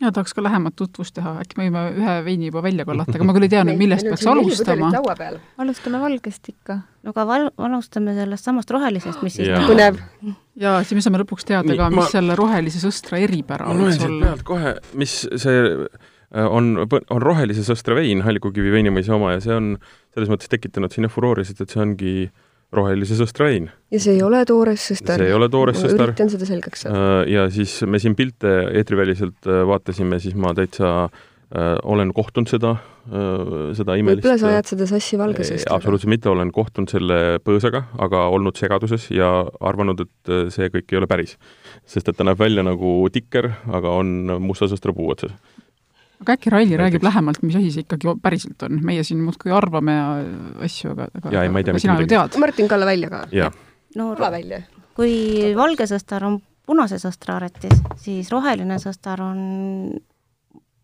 [0.00, 3.26] ja tahaks ka lähemat tutvust teha, äkki me võime ühe veini juba välja kallata, aga
[3.26, 4.90] ma küll ei tea nüüd, millest peaks alustama.
[5.58, 6.78] alustame valgest ikka.
[7.02, 9.98] no aga val-, alustame sellest samast rohelisest, mis siis põnev.
[10.58, 12.12] ja siis me saame lõpuks teada Nii, ka, mis ma...
[12.12, 15.74] selle rohelise sõstra eripära ma loen siit pealt kohe, mis see
[16.34, 19.70] on, on rohelise sõstra vein, Hallikukivi veinimõisa oma ja see on
[20.12, 23.70] selles mõttes tekitanud sinna furoori, sest et see ongi äh, rohelise sõstrain.
[23.92, 25.20] ja see ei ole toores sõstar?
[25.20, 26.12] see ei ole toores sõstar.
[26.12, 27.00] üritan seda selgeks saada.
[27.00, 32.50] Äh, ja siis me siin pilte eetriväliselt äh, vaatasime, siis ma täitsa äh, olen kohtunud
[32.52, 35.78] seda äh,, seda imelist võib-olla sa ajad seda sassi valge sõstraga?
[35.80, 39.30] absoluutselt mitte, olen kohtunud selle põõsaga, aga olnud segaduses ja
[39.64, 41.38] arvanud, et see kõik ei ole päris.
[41.88, 45.32] sest et ta näeb välja nagu tikker, aga on musta sõstra puu otsas
[46.22, 49.94] aga äkki Raili räägib lähemalt, mis asi see ikkagi päriselt on, meie siin muudkui arvame
[49.94, 50.06] ja
[50.66, 52.38] asju, aga, aga, ja, ei, aga sina ju tead.
[52.42, 53.24] Martin, kalla välja ka.
[53.96, 54.62] no kalla välja.
[54.98, 55.14] kui
[55.56, 59.42] valge sõstar on punase sõstra aretis, siis roheline sõstar on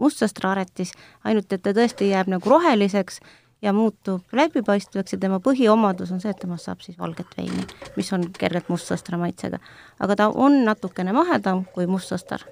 [0.00, 0.94] mustsõstra aretis,
[1.24, 3.20] ainult et ta tõesti jääb nagu roheliseks
[3.64, 7.66] ja muutub läbipaistvaks ja tema põhiomadus on see, et temast saab siis valget veini,
[7.96, 9.58] mis on kergelt mustsõstra maitsega.
[9.98, 12.46] aga ta on natukene mahedam kui mustsõstar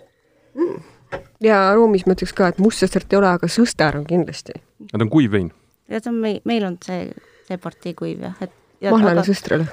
[0.55, 0.92] mm
[1.43, 4.57] ja ruumis ma ütleks ka, et mustsõstrat ei ole, aga sõster on kindlasti.
[4.91, 5.53] ta on kuiv vein?
[5.91, 7.07] ja ta on meil, meil on see,
[7.49, 9.69] see partii kuiv jah, et mahlane sõstrale.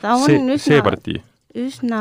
[0.00, 1.18] ta on see, üsna see partii?
[1.62, 1.98] üsna,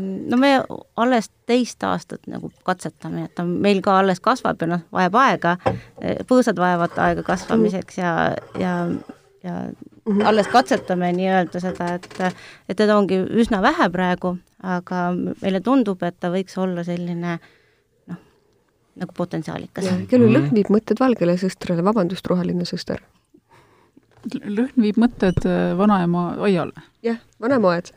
[0.00, 0.56] no me
[0.98, 5.54] alles teist aastat nagu katsetame, et ta meil ka alles kasvab ja noh, vajab aega,
[6.26, 8.14] põõsad vajavad aega kasvamiseks ja,
[8.58, 8.72] ja,
[9.46, 10.24] ja mhm.
[10.26, 12.10] alles katsetame nii-öelda seda, et,
[12.66, 14.34] et teda ongi üsna vähe praegu,
[14.66, 17.54] aga meile tundub, et ta võiks olla selline äh,
[18.98, 19.88] nagu potentsiaalikas.
[20.10, 23.02] kellel lõhn viib mõtted valgele sõstrale, vabandust, roheline sõster?
[24.28, 26.86] lõhn viib mõtted äh, vanaema aiale.
[27.02, 27.92] jah, vanaema aed.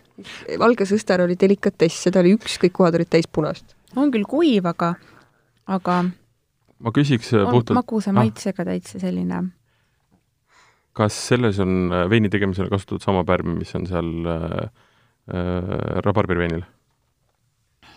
[0.59, 3.75] valge sõster oli delikatess, seda oli üks, kõik kohad olid täis punast.
[3.95, 4.95] on küll kuiv, aga,
[5.67, 6.03] aga
[6.79, 8.21] ma küsiks äh, puhtalt magusa ah.
[8.21, 9.49] maitsega täitsa selline
[10.97, 14.69] kas selles on äh, veini tegemisel kasutatud sama pärm, mis on seal äh,
[15.31, 16.63] äh, rabarberiveinil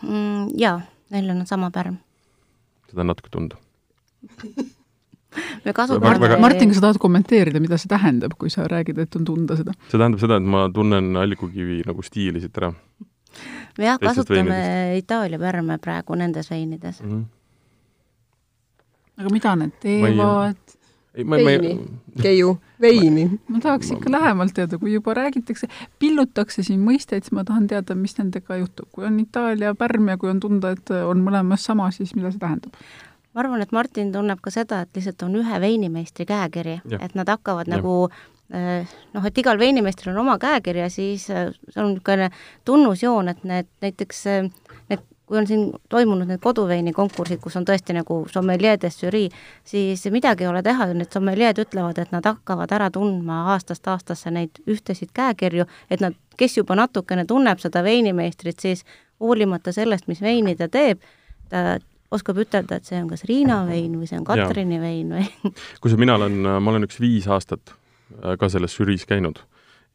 [0.02, 0.54] mm,?
[0.60, 0.78] Jaa,
[1.10, 1.98] neil on sama pärm
[2.90, 3.60] seda on natuke tunda
[5.64, 6.38] me kasutame väga...
[6.42, 9.74] Martin, kas sa tahad kommenteerida, mida see tähendab, kui sa räägid, et on tunda seda?
[9.88, 12.72] see tähendab seda, et ma tunnen allikukivi nagu stiili siit ära.
[13.78, 14.60] me jah, kasutame.
[15.00, 17.10] Itaalia pärme praegu nendes veinides mm.
[17.10, 17.24] -hmm.
[19.20, 20.63] aga mida need teevad?
[21.16, 22.22] Veini ma...
[22.22, 23.26] Keiu, veini.
[23.48, 27.96] ma tahaks ikka lähemalt teada, kui juba räägitakse, pillutakse siin mõisteid, siis ma tahan teada,
[27.98, 28.88] mis nendega juhtub.
[28.92, 32.42] kui on Itaalia pärm ja kui on tunda, et on mõlemas sama, siis mida see
[32.42, 32.78] tähendab?
[33.34, 37.30] ma arvan, et Martin tunneb ka seda, et lihtsalt on ühe veinimeistri käekiri, et nad
[37.30, 37.78] hakkavad ja.
[37.78, 37.96] nagu
[38.54, 42.30] eh, noh, et igal veinimeistril on oma käekiri ja siis eh, see on niisugune
[42.64, 44.52] tunnusjoon, et need näiteks eh,
[45.34, 49.30] kui on siin toimunud need koduveini konkursid, kus on tõesti nagu sommeljeedes žürii,
[49.66, 54.30] siis midagi ei ole teha, need sommeljeed ütlevad, et nad hakkavad ära tundma aastast aastasse
[54.30, 58.84] neid ühtesid käekirju, et nad, kes juba natukene tunneb seda veinimeistrit, siis
[59.20, 61.02] hoolimata sellest, mis veini ta teeb,
[61.50, 61.80] ta
[62.14, 64.84] oskab ütelda, et see on kas Riina vein või see on Katrini ja.
[64.84, 65.26] vein või
[65.82, 67.74] kusjuures mina olen, ma olen üks viis aastat
[68.38, 69.42] ka selles žüriis käinud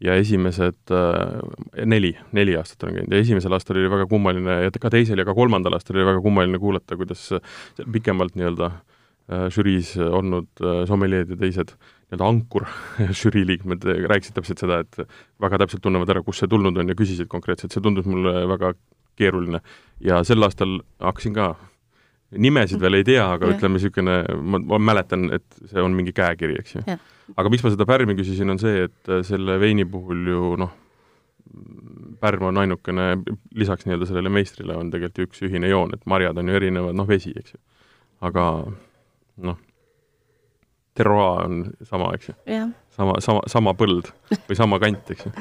[0.04, 4.72] ja esimesed äh, neli, neli aastat olen käinud ja esimesel aastal oli väga kummaline ja
[4.72, 7.26] ka teisel ja ka kolmandal aastal oli väga kummaline kuulata, kuidas
[7.92, 12.68] pikemalt nii-öelda äh, žüriis olnud äh, sommeljeed ja teised nii-öelda ankur
[13.24, 15.04] žürii liikmed rääkisid täpselt seda, et
[15.42, 18.74] väga täpselt tunnevad ära, kust see tulnud on ja küsisid konkreetselt, see tundus mulle väga
[19.20, 19.60] keeruline.
[20.00, 21.54] ja sel aastal hakkasin ka
[22.38, 23.56] nimesid veel ei tea, aga ja.
[23.58, 27.00] ütleme niisugune, ma, mäletan, et see on mingi käekiri, eks ju.
[27.38, 30.76] Aga miks ma seda pärmi küsisin, on see, et äh, selle veini puhul ju noh,
[32.20, 33.08] pärm on ainukene,
[33.58, 36.98] lisaks nii-öelda sellele meistrile on tegelikult ju üks ühine joon, et marjad on ju erinevad,
[36.98, 37.62] noh, vesi, eks ju.
[38.28, 38.46] aga
[39.50, 39.58] noh,
[41.00, 42.38] terroir on sama, eks ju.
[42.98, 44.12] sama, sama, sama põld
[44.50, 45.34] või sama kant, eks ju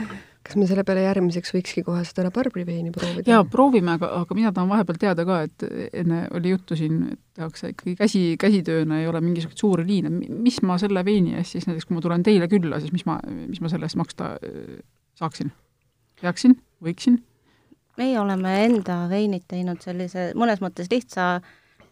[0.47, 3.27] kas me selle peale järgmiseks võikski kohe seda rabarbriveini proovida?
[3.31, 5.65] jaa, proovime, aga, aga mina tahan vahepeal teada ka, et
[6.03, 10.61] enne oli juttu siin, et tehakse ikkagi käsi, käsitööna, ei ole mingisuguseid suuri liine, mis
[10.67, 13.63] ma selle veini eest siis näiteks, kui ma tulen teile külla, siis mis ma, mis
[13.65, 14.79] ma selle eest maksta äh,
[15.21, 15.53] saaksin?
[16.23, 17.21] peaksin, võiksin?
[17.99, 21.41] meie oleme enda veinid teinud sellise mõnes mõttes lihtsa,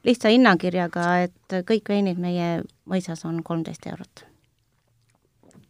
[0.06, 4.26] lihtsa hinnakirjaga, et kõik veinid meie mõisas on kolmteist eurot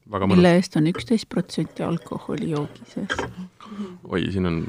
[0.07, 3.17] mille eest on üksteist protsenti alkoholi joogi sees.
[4.05, 4.61] oi, siin on,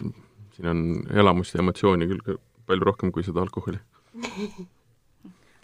[0.56, 3.80] siin on elamust ja emotsiooni küll palju rohkem kui seda alkoholi.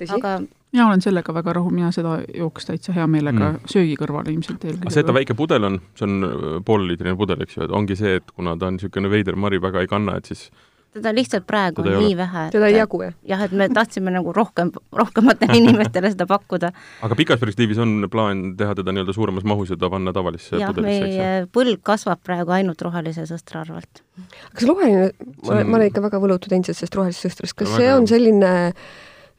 [0.09, 0.37] aga
[0.73, 3.69] mina olen sellega väga rahul, mina seda jooks täitsa hea meelega mm.
[3.69, 4.93] söögi kõrvale ilmselt eelkõige.
[4.93, 7.97] see, et ta väike pudel on, see on äh, pooleliitrine pudel, eks ju, et ongi
[7.99, 10.47] see, et kuna ta on niisugune veider mari, väga ei kanna, et siis
[10.93, 12.45] teda lihtsalt praegu teda on nii vähe.
[12.53, 13.13] teda ei jagu, jah?
[13.33, 16.73] jah, et me tahtsime nagu rohkem, rohkematele inimestele seda pakkuda.
[17.07, 20.75] aga pikas perspektiivis on plaan teha teda nii-öelda suuremas mahus ja ta panna tavalisse jah,
[20.83, 24.03] meie põld kasvab praegu ainult rohelise sõstra arvelt.
[24.53, 25.09] kas roheline,
[25.47, 28.53] ma, ma olen ikka väga võlutud endiselt sellest rohelisest sõstrast, kas see on selline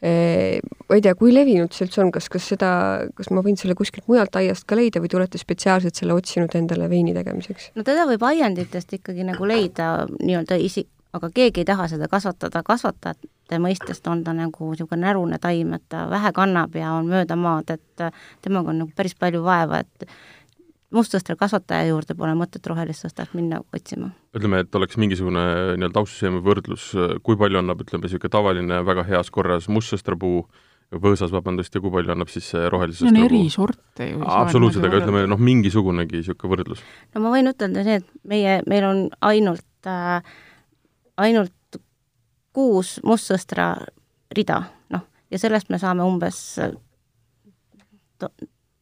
[0.05, 2.71] eh, ma ei tea, kui levinud see üldse on, kas, kas seda,
[3.17, 6.55] kas ma võin selle kuskilt mujalt aiast ka leida või te olete spetsiaalselt selle otsinud
[6.59, 7.71] endale veini tegemiseks?
[7.79, 12.63] no teda võib aianditest ikkagi nagu leida nii-öelda isik, aga keegi ei taha seda kasvatada,
[12.67, 17.37] kasvatajate mõistest on ta nagu niisugune närune taim, et ta vähe kannab ja on mööda
[17.39, 18.07] maad, et
[18.43, 20.09] temaga on nagu päris palju vaeva, et
[20.95, 24.13] mustsõstra kasvataja juurde pole mõtet rohelist sõstrat minna otsima.
[24.37, 25.43] ütleme, et oleks mingisugune
[25.79, 26.93] nii-öelda austusjääme võrdlus,
[27.27, 30.45] kui palju annab, ütleme, niisugune tavaline väga heas korras mustsõstrapuu
[30.95, 34.23] võõsas, vabandust, ja kui palju annab siis rohelisest no on eri sorte ju.
[34.23, 36.83] absoluutselt, aga ütleme noh, mingisugunegi niisugune võrdlus.
[37.15, 40.21] no ma võin ütelda nii, et meie, meil on ainult äh,
[41.17, 41.79] ainult
[42.55, 43.75] kuus mustsõstra
[44.35, 44.61] rida,
[44.95, 46.39] noh, ja sellest me saame umbes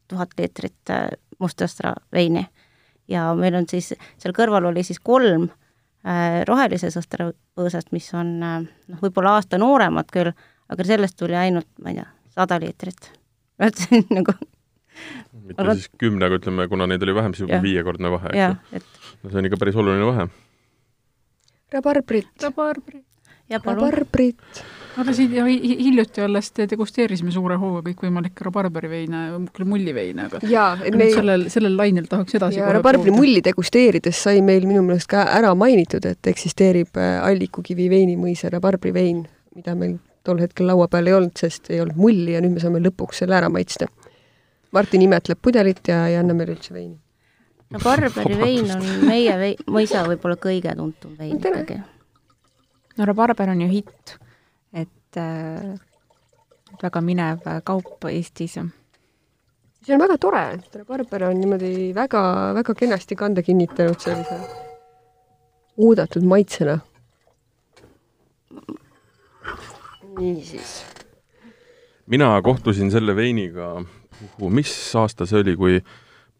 [0.07, 1.09] tuhat liitrit äh,
[1.41, 2.45] mustsõstra veini.
[3.07, 8.35] ja meil on siis, seal kõrval oli siis kolm äh, rohelise sõstra põõsast, mis on
[8.43, 10.31] äh, noh, võib-olla aasta nooremad küll,
[10.69, 13.11] aga sellest tuli ainult, ma ei tea, sada liitrit.
[13.67, 14.37] et see on nagu
[15.43, 15.75] mitte aga...
[15.75, 18.83] siis kümne, aga ütleme, kuna neid oli vähem, siis juba viiekordne vahe, eks ju.
[19.23, 20.29] no see on ikka päris oluline vahe
[21.73, 22.29] rabarbrit.
[22.41, 23.03] rabarbrit.
[23.49, 24.63] rabarbrit.
[24.97, 29.23] aga siin hiljuti alles degusteerisime suure hooga kõikvõimalikke rabarberiveine,
[29.55, 34.43] küll mulliveine, aga jaa, me sellel, sellel lainel tahaks edasi ja rabarbri mulli degusteerides sai
[34.45, 39.25] meil minu meelest ka ära mainitud, et eksisteerib äh, Allikukivi veinimõisa rabarbrivein,
[39.57, 42.63] mida meil tol hetkel laua peal ei olnud, sest ei olnud mulli ja nüüd me
[42.63, 43.89] saame lõpuks selle ära maitsta.
[44.73, 46.95] Martin imetleb pudelit ja ei anna meile üldse veini
[47.73, 51.79] no Barberi vein on meie vei-, mõisa võib-olla kõige tuntum vein ikkagi.
[52.97, 54.15] no rabarber on ju hitt,
[54.73, 55.73] et äh,
[56.81, 58.59] väga minev kaup Eestis.
[59.83, 64.39] see on väga tore, et rabarber on niimoodi väga, väga kenasti kanda kinnitanud sellise
[65.77, 66.79] oodatud maitsena.
[70.19, 70.85] niisiis.
[72.05, 73.83] mina kohtusin selle veiniga,
[74.49, 75.79] mis aasta see oli, kui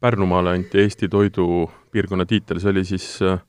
[0.04, 3.40] Pärnumaale anti Eesti toidupiirkonna tiitel, see oli siis äh,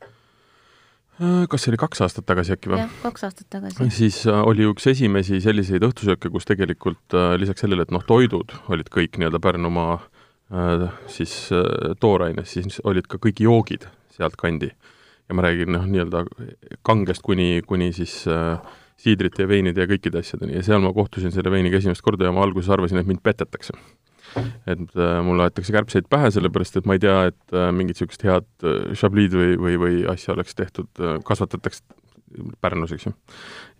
[1.50, 2.80] kas see oli kaks aastat tagasi äkki või?
[2.84, 3.88] jah, kaks aastat tagasi.
[3.94, 8.54] siis äh, oli üks esimesi selliseid õhtusööke, kus tegelikult äh, lisaks sellele, et noh, toidud
[8.70, 10.02] olid kõik nii-öelda Pärnumaa
[11.10, 11.32] siis
[11.98, 14.70] tooraines, siis olid ka kõik joogid sealtkandi.
[15.28, 16.24] ja ma räägin noh, nii-öelda
[16.84, 18.60] kangest kuni, kuni siis äh,
[19.00, 22.34] siidrite ja veinide ja kõikide asjadeni ja seal ma kohtusin selle veiniga esimest korda ja
[22.34, 23.74] ma alguses arvasin, et mind petetakse
[24.40, 28.24] et äh, mulle aetakse kärbseid pähe, sellepärast et ma ei tea, et äh, mingit niisugust
[28.26, 30.90] head äh, šabliid või, või, või asja oleks tehtud,
[31.26, 31.84] kasvatatakse
[32.64, 33.12] Pärnus, eks ju.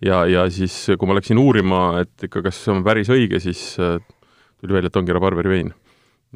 [0.07, 3.73] ja, ja siis, kui ma läksin uurima, et ikka, kas see on päris õige, siis
[3.75, 5.73] tuli välja, et ongi rabarberi vein.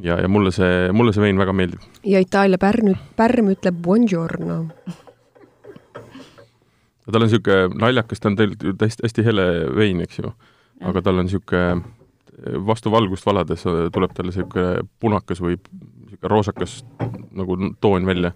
[0.04, 1.86] ja, ja mulle see, mulle see vein väga meeldib.
[2.04, 4.58] ja Itaalia pärn, pärm ütleb buongiorno.
[7.08, 9.48] tal on niisugune naljakas, ta on tegelikult hästi, hästi hele
[9.80, 10.34] vein, eks ju.
[10.92, 11.99] aga tal on niisugune
[12.68, 16.84] vastu valgust valades äh, tuleb talle niisugune punakas või niisugune roosakas
[17.32, 18.34] nagu toon välja,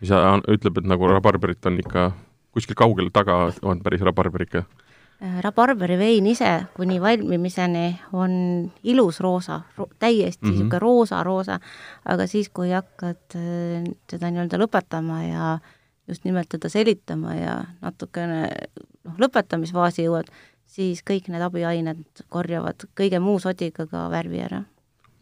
[0.00, 0.12] mis
[0.48, 2.10] ütleb, et nagu rabarberit on ikka
[2.54, 4.64] kuskil kaugel taga on päris rabarber ikka.
[5.18, 8.32] Äh, rabarberi vein ise kuni valmimiseni on
[8.82, 10.82] ilus roosa ro, täiesti niisugune mm -hmm.
[10.82, 11.60] roosa-roosa,
[12.04, 15.58] aga siis, kui hakkad äh, teda nii-öelda lõpetama ja
[16.08, 18.48] just nimelt teda selitama ja natukene
[19.04, 20.30] noh, lõpetamisfaasi jõuad,
[20.68, 24.64] siis kõik need abiained korjavad kõige muu sodiga ka värvi ära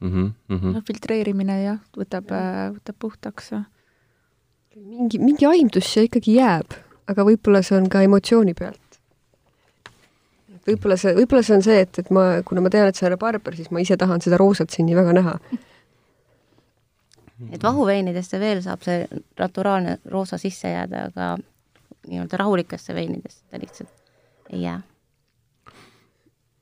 [0.01, 0.11] mm.
[0.11, 0.73] -hmm, mm -hmm.
[0.75, 3.51] no filtreerimine jah, võtab, äh, võtab puhtaks.
[4.77, 6.75] mingi, mingi aimdus see ikkagi jääb,
[7.07, 9.01] aga võib-olla see on ka emotsiooni pealt.
[10.67, 13.19] võib-olla see, võib-olla see on see, et, et ma, kuna ma tean, et see on
[13.19, 15.39] barber, siis ma ise tahan seda roosat siin nii väga näha.
[17.53, 19.07] et vahuveinidesse veel saab see
[19.39, 21.39] naturaalne roosa sisse jääda, aga
[22.09, 23.89] nii-öelda rahulikesse veinidesse ta lihtsalt
[24.51, 24.83] ei jää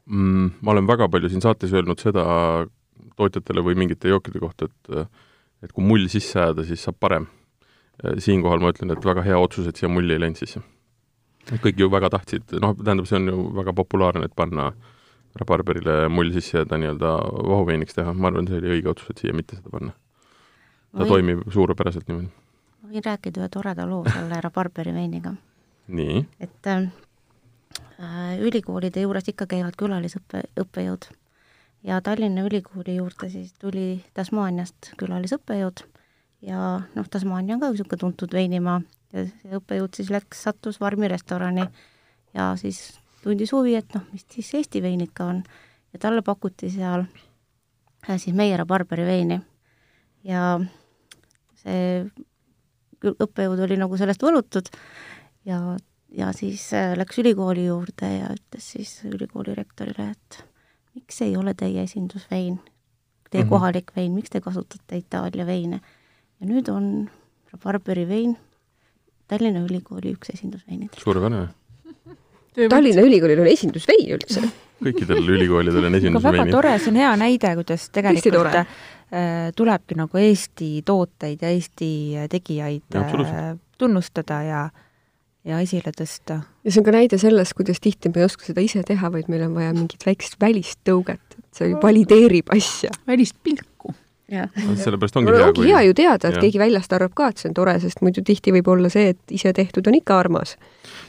[0.07, 0.51] mm,?
[0.61, 2.25] Ma olen väga palju siin saates öelnud seda
[3.19, 5.09] tootjatele või mingite jookide kohta, et
[5.65, 7.27] et kui mull sisse ajada, siis saab parem.
[8.19, 10.61] siinkohal ma ütlen, et väga hea otsus, et siia mulli ei läinud sisse.
[11.63, 14.73] kõik ju väga tahtsid, noh, tähendab, see on ju väga populaarne, et panna
[15.41, 17.15] rabarberile mull sisse ja ta nii-öelda
[17.51, 19.95] vahuveiniks teha, ma arvan, see oli õige otsus, et siia mitte seda panna.
[20.93, 22.31] ta võin, toimib suurepäraselt niimoodi.
[22.83, 25.35] ma võin rääkida ühe toreda loo selle rabarberi veiniga.
[25.89, 26.27] nii?
[26.41, 27.04] et äh, Äh,
[28.41, 31.07] ülikoolide juures ikka käivad külalisõppe, õppejõud.
[31.85, 35.85] ja Tallinna Ülikooli juurde siis tuli Tasmaaniast külalisõppejõud
[36.43, 38.81] ja noh, Tasmaania on ka niisugune tuntud veinimaa
[39.15, 41.67] ja see õppejõud siis läks, sattus Varmi restorani
[42.35, 45.43] ja siis tundis huvi, et noh, mis siis Eesti veinid ka on.
[45.93, 49.41] ja talle pakuti seal äh, siis Meier Barberi veini.
[50.25, 50.59] ja
[51.63, 52.05] see
[53.05, 54.71] õppejõud oli nagu sellest võlutud
[55.45, 55.77] ja,
[56.15, 60.41] ja siis äh, läks ülikooli juurde ja ütles siis ülikooli rektorile, et
[60.95, 62.59] miks ei ole teie esindusvein,
[63.31, 63.51] teie mm -hmm.
[63.51, 65.81] kohalik vein, miks te kasutate Itaalia veine?
[66.41, 67.11] ja nüüd on
[67.63, 68.37] Barberi vein
[69.29, 71.03] Tallinna Ülikooli üks esindusveinidest.
[71.03, 71.49] suurepärane.
[72.69, 74.43] Tallinna Ülikoolil on esindusvein üldse
[74.85, 76.41] kõikidel ülikoolidel on esindusveinid.
[76.41, 78.67] väga tore, see on hea näide, kuidas tegelikult äh,
[79.57, 81.91] tulebki nagu Eesti tooteid ja Eesti
[82.33, 83.45] tegijaid ja, äh,
[83.79, 84.63] tunnustada ja
[85.45, 86.41] ja esile tõsta.
[86.65, 89.29] ja see on ka näide sellest, kuidas tihti me ei oska seda ise teha, vaid
[89.33, 92.95] meil on vaja mingit väikest välist tõuget, et see valideerib asja.
[93.07, 93.75] välist pilku
[94.25, 95.69] sellepärast ongi hea, ongi kui...
[95.69, 96.43] hea ju teada, et ja.
[96.47, 99.35] keegi väljast arvab ka, et see on tore, sest muidu tihti võib olla see, et
[99.37, 100.55] ise tehtud on ikka armas.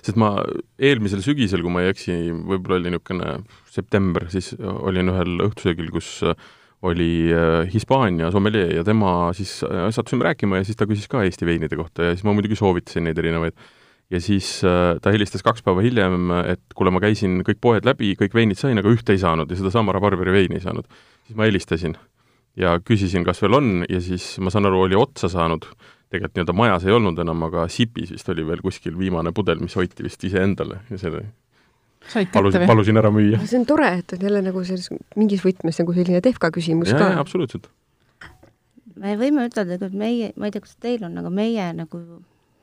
[0.03, 0.33] sest ma
[0.75, 3.37] eelmisel sügisel, kui ma ei eksi, võib-olla oli niisugune
[3.71, 6.11] september, siis olin ühel õhtusöögil, kus
[6.85, 11.23] oli äh, Hispaania sommelee ja tema siis äh, sattusime rääkima ja siis ta küsis ka
[11.25, 13.55] Eesti veinide kohta ja siis ma muidugi soovitasin neid erinevaid.
[14.13, 18.13] Ja siis äh, ta helistas kaks päeva hiljem, et kuule, ma käisin kõik poed läbi,
[18.19, 20.85] kõik veinid sain, aga ühte ei saanud ja sedasama rabarberi veini ei saanud.
[21.25, 21.97] siis ma helistasin
[22.59, 25.67] ja küsisin, kas veel on ja siis ma saan aru, oli otsa saanud,
[26.11, 29.75] tegelikult nii-öelda majas ei olnud enam, aga Sipis vist oli veel kuskil viimane pudel, mis
[29.77, 31.25] hoiti vist iseendale ja selle
[32.33, 33.41] palusin, palusin ära müüa.
[33.45, 37.01] see on tore, et on jälle nagu selles mingis võtmes nagu selline Defka küsimus ja,
[37.01, 37.09] ka.
[37.23, 37.67] absoluutselt.
[38.95, 42.01] me võime ütelda, et meie, ma ei tea, kas teil on, aga meie nagu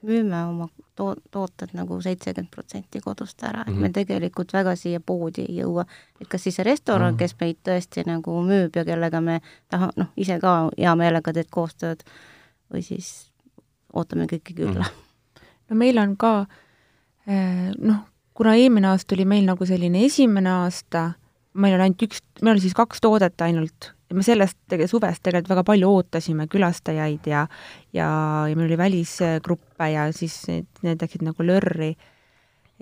[0.02, 3.80] müüme oma to-, tooted nagu seitsekümmend protsenti kodust ära, et mm -hmm.
[3.80, 3.92] me mhm.
[3.92, 5.84] tegelikult väga siia poodi ei jõua.
[6.20, 7.18] et kas siis see restoran mm, -hmm.
[7.18, 11.50] kes meid tõesti nagu müüb ja kellega me taha-, noh, ise ka hea meelega teed
[11.50, 12.02] koostööd,
[12.72, 13.30] või siis
[13.92, 14.82] ootame kõiki külla mm.
[14.82, 15.42] -hmm.
[15.70, 16.46] no meil on ka
[17.26, 17.96] eh, noh,
[18.34, 21.12] kuna eelmine aasta oli meil nagu selline esimene aasta,
[21.54, 25.22] meil on ainult üks, meil oli siis kaks toodet ainult ja me sellest tege-, suvest
[25.24, 27.46] tegelikult väga palju ootasime külastajaid ja
[27.96, 28.08] ja,
[28.48, 31.94] ja meil oli välisgruppe ja siis need, need läksid nagu lörri.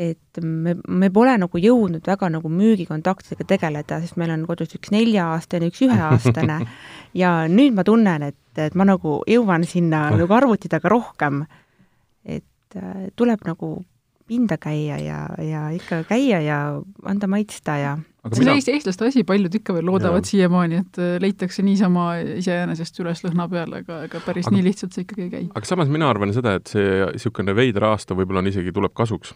[0.00, 4.92] et me, me pole nagu jõudnud väga nagu müügikontaktidega tegeleda, sest meil on kodus üks
[4.94, 6.60] nelja-aastane, üks üheaastane
[7.22, 11.44] ja nüüd ma tunnen, et, et ma nagu jõuan sinna nagu arvuti taga rohkem.
[12.24, 13.74] et äh, tuleb nagu
[14.26, 16.58] pinda käia ja, ja ikka käia ja
[17.04, 18.52] anda maitsta ja see on.
[18.54, 22.08] Eesti eestlaste asi, paljud ikka veel loodavad siiamaani, et äh, leitakse niisama
[22.40, 25.46] iseenesest üles lõhna peale, aga ega päris aga, nii lihtsalt see ikkagi ei käi.
[25.54, 29.34] aga samas mina arvan seda, et see niisugune veider aasta võib-olla on isegi, tuleb kasuks.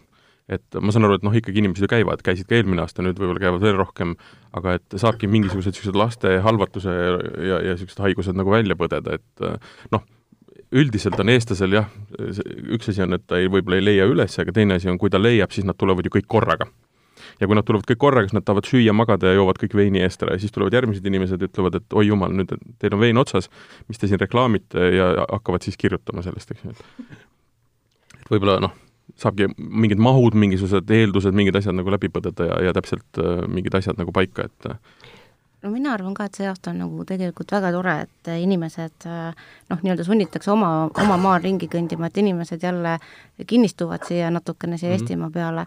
[0.53, 3.17] et ma saan aru, et noh, ikkagi inimesed ju käivad, käisid ka eelmine aasta, nüüd
[3.17, 4.13] võib-olla käivad veel rohkem,
[4.53, 9.47] aga et saabki mingisugused niisugused laste halvatuse ja, ja niisugused haigused nagu välja põdeda, et
[9.49, 9.57] äh,
[9.95, 10.05] noh,
[10.75, 11.89] üldiselt on eestlasel jah,
[12.75, 15.13] üks asi on, et ta ei, võib-olla ei leia üles, aga teine asi on, kui
[15.13, 16.69] ta leiab, siis nad tulevad ju kõik korraga.
[17.41, 20.05] Ja kui nad tulevad kõik korraga, siis nad tahavad süüa, magada ja joovad kõik veini
[20.05, 20.37] eest ära.
[20.37, 23.51] Ja siis tulevad järgmised inimesed ja ütlevad, et oi jumal, nüüd teil on vein otsas,
[23.89, 24.89] mis te siin reklaamite?
[24.95, 27.19] Ja hakkavad siis kirjutama sellest, eks ju, et
[28.25, 28.77] et võib-olla noh,
[29.21, 33.75] saabki mingid mahud, mingisugused eeldused, mingid asjad nagu läbi põdeda ja, ja täpselt äh, mingid
[33.77, 34.71] asjad nagu paika, et
[35.65, 39.79] no mina arvan ka, et see aasta on nagu tegelikult väga tore, et inimesed noh,
[39.81, 40.71] nii-öelda sunnitakse oma,
[41.01, 42.99] oma maal ringi kõndima, et inimesed jälle
[43.47, 45.01] kinnistuvad siia natukene siia mm -hmm.
[45.01, 45.67] Eestimaa peale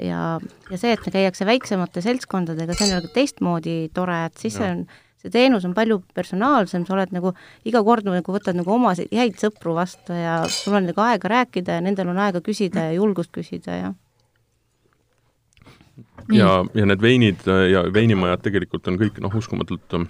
[0.00, 4.60] ja, ja see, et käiakse väiksemate seltskondadega, see on nagu teistmoodi tore, et siis ja.
[4.60, 4.84] see on,
[5.22, 7.34] see teenus on palju personaalsem, sa oled nagu
[7.68, 11.78] iga kord nagu võtad nagu oma häid sõpru vastu ja sul on nagu aega rääkida
[11.78, 13.92] ja nendel on aega küsida ja julgust küsida ja
[16.32, 20.08] ja, ja need veinid äh, ja veinimajad tegelikult on kõik noh, uskumatult äh,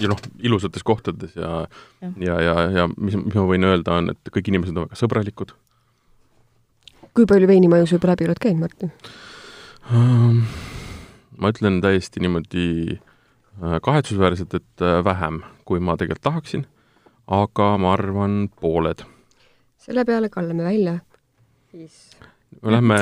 [0.00, 1.66] ja noh, ilusates kohtades ja
[2.00, 4.98] ja, ja, ja, ja mis, mis ma võin öelda, on, et kõik inimesed on väga
[4.98, 5.54] sõbralikud.
[7.18, 8.94] Kui palju veinimaju sa juba läbi oled käinud, Martin
[9.90, 10.40] um,?
[11.38, 12.64] ma ütlen täiesti niimoodi
[12.96, 16.64] äh, kahetsusväärselt, et vähem, kui ma tegelikult tahaksin,
[17.26, 19.04] aga ma arvan, pooled.
[19.82, 20.98] selle peale kallame välja
[21.70, 22.16] siis
[22.62, 22.98] me lähme,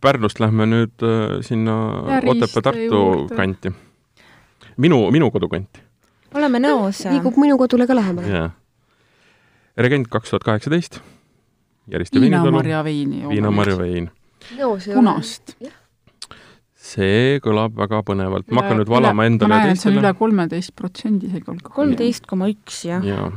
[0.00, 1.76] Pärnust lähme nüüd äh, sinna
[2.26, 3.72] Otepää-Tartu kanti.
[4.76, 5.82] minu, minu kodukanti.
[6.34, 7.04] oleme nõus.
[7.10, 8.28] liigub minu kodule ka lähemale.
[8.28, 8.50] jaa.
[9.76, 11.00] Regent kaks tuhat kaheksateist,
[11.90, 13.24] Järiste viinamarja veini.
[13.28, 14.10] viinamarja vein.
[14.94, 15.56] punast.
[16.90, 20.14] see kõlab väga põnevalt, ma hakkan nüüd valama endale ma näen, et see on üle
[20.16, 21.68] kolmeteist protsendi isegi olnud.
[21.76, 23.04] kolmteist koma üks, jah.
[23.04, 23.30] jaa.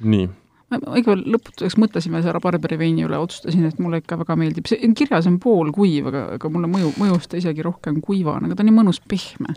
[0.00, 0.28] nii
[0.72, 4.90] ma ikka lõputuseks mõtlesime selle Barberi veini üle, otsustasin, et mulle ikka väga meeldib, see
[4.98, 8.70] kirjas on poolkuiv, aga, aga mulle mõju, mõjus ta isegi rohkem kuivana, aga ta on
[8.72, 9.54] nii mõnus pehme.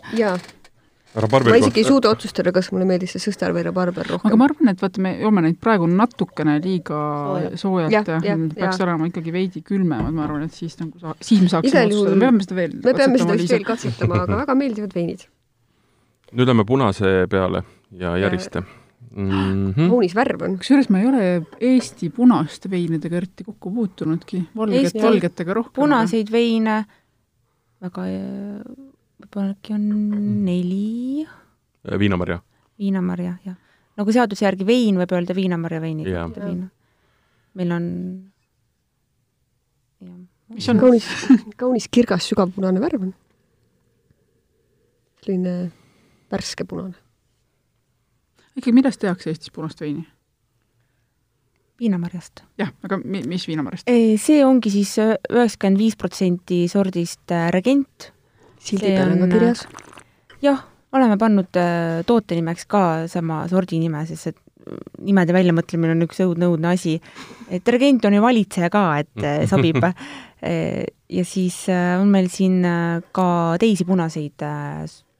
[1.14, 4.30] Ma isegi ei suuda otsustada, kas mulle meeldis see sõstar või rabarber rohkem.
[4.30, 7.00] aga ma arvan, et vaata, me joome neid praegu natukene liiga
[7.58, 8.86] soojalt ja, ja, peaks ja.
[8.86, 12.26] olema ikkagi veidi külmemad, ma arvan, et siis nagu saa-, siis me saaksime otsustada, me
[12.28, 15.26] peame seda veel me peame seda vist veel katsetama, aga väga meeldivad veinid.
[16.30, 17.64] nüüd lähme punase peale
[17.98, 19.88] ja järiste mm -hmm.
[19.90, 20.56] kaunis värv on.
[20.58, 25.82] kusjuures ma ei ole Eesti punaste veinidega eriti kokku puutunudki, valget, valgetega rohkem.
[25.82, 26.84] punaseid veine
[27.82, 28.06] väga
[29.20, 29.86] võib-olla äkki on
[30.44, 31.24] neli.
[31.24, 32.40] Äh, viinamarja.
[32.80, 33.56] viinamarja, jah.
[34.00, 36.68] nagu seaduse järgi vein võib öelda viinamarja veiniga, mitte viina.
[37.60, 37.88] meil on,
[40.04, 40.20] jah.
[40.54, 41.10] mis on kaunis,
[41.60, 43.12] kaunis kirgas sügavpunane värv on.
[45.24, 45.56] selline
[46.32, 46.96] värske punane.
[48.56, 50.06] ikkagi, millest tehakse Eestis punast veini?
[51.80, 52.44] viinamarjast.
[52.60, 53.88] jah, aga mi-, mis viinamarjast?
[54.20, 58.10] see ongi siis üheksakümmend viis protsenti sordist äh, regent
[58.60, 59.64] sildi peal on ka kirjas?
[60.44, 60.62] jah,
[60.96, 64.38] oleme pannud äh, toote nimeks ka sama sordi nime, sest et
[65.00, 66.98] nimede väljamõtlemine on üks õudne-õudne asi.
[67.50, 72.62] et regent on ju valitseja ka, et äh, sobib äh, ja siis on meil siin
[73.12, 73.26] ka
[73.58, 74.44] teisi punaseid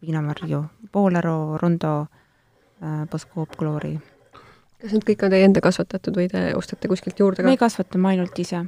[0.01, 0.61] viinamarju,
[0.93, 1.95] Poolero, Rondo,
[3.11, 3.97] Boskoop, Glory.
[4.81, 7.51] kas need kõik on teie enda kasvatatud või te ostate kuskilt juurde ka?
[7.51, 8.63] me kasvatame ainult ise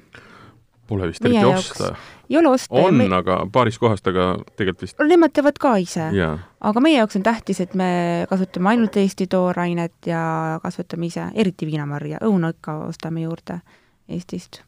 [0.89, 1.93] Pole vist eriti osta.
[2.31, 2.75] ei ole osta.
[2.75, 6.09] on me..., aga paaris kohast, aga tegelikult vist Nemad teevad ka ise.
[6.61, 7.91] aga meie jaoks on tähtis, et me
[8.31, 10.23] kasutame ainult Eesti toorainet ja
[10.63, 13.61] kasvatame ise, eriti viinamarja, õuna ikka ostame juurde
[14.09, 14.63] Eestist.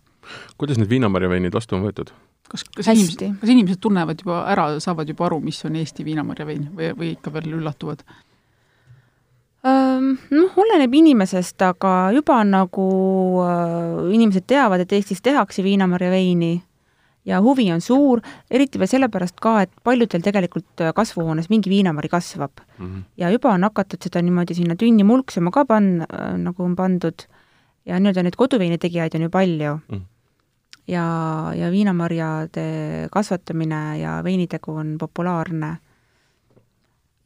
[0.58, 2.14] kuidas need viinamarjaveinid vastu on võetud?
[2.48, 6.70] kas, kas inimesed, kas inimesed tunnevad juba ära, saavad juba aru, mis on Eesti viinamarjavein
[6.76, 8.04] või, või ikka veel üllatuvad?
[9.64, 12.86] Noh, oleneb inimesest, aga juba nagu
[14.12, 16.58] inimesed teavad, et Eestis tehakse viinamarja veini
[17.24, 22.60] ja huvi on suur, eriti veel sellepärast ka, et paljudel tegelikult kasvuhoones mingi viinamari kasvab
[22.60, 22.86] mm.
[22.86, 23.02] -hmm.
[23.16, 27.26] ja juba on hakatud seda niimoodi sinna tünni mulksema ka pann-, äh, nagu on pandud
[27.86, 29.96] ja nii-öelda neid koduveini tegijaid on ju palju mm.
[29.96, 30.02] -hmm.
[30.88, 31.06] ja,
[31.56, 35.76] ja viinamarjade kasvatamine ja veinitegu on populaarne.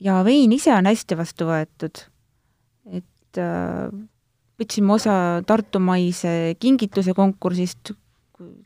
[0.00, 2.06] ja vein ise on hästi vastu võetud
[2.92, 3.88] et äh,
[4.58, 5.14] võtsime osa
[5.46, 7.92] Tartumaise kingituse konkursist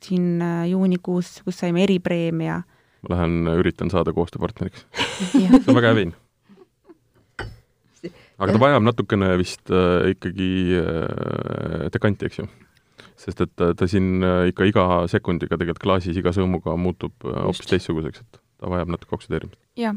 [0.04, 2.62] siin äh, juunikuus, kus saime eripreemia.
[3.02, 4.84] ma lähen üritan saada koostööpartneriks
[5.32, 6.12] see on väga hea vein.
[8.38, 10.50] aga ta vajab natukene vist äh, ikkagi
[10.80, 12.48] äh, dekanti, eks ju?
[13.22, 17.68] sest et ta, siin äh, ikka iga sekundiga tegelikult klaasis iga sõõmuga muutub äh, hoopis
[17.70, 19.60] teistsuguseks, et ta vajab natuke oksüdeerimist.
[19.78, 19.96] jah,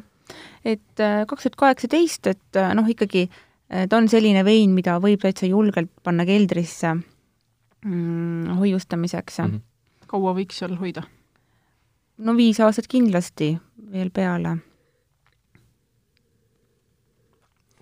[0.65, 5.47] et kaks tuhat kaheksateist, et noh, ikkagi äh, ta on selline vein, mida võib täitsa
[5.49, 9.51] julgelt panna keldrisse mm, hoiustamiseks mm.
[9.51, 10.07] -hmm.
[10.07, 11.03] kaua võiks seal hoida?
[12.17, 13.55] no viis aastat kindlasti
[13.91, 14.57] veel peale.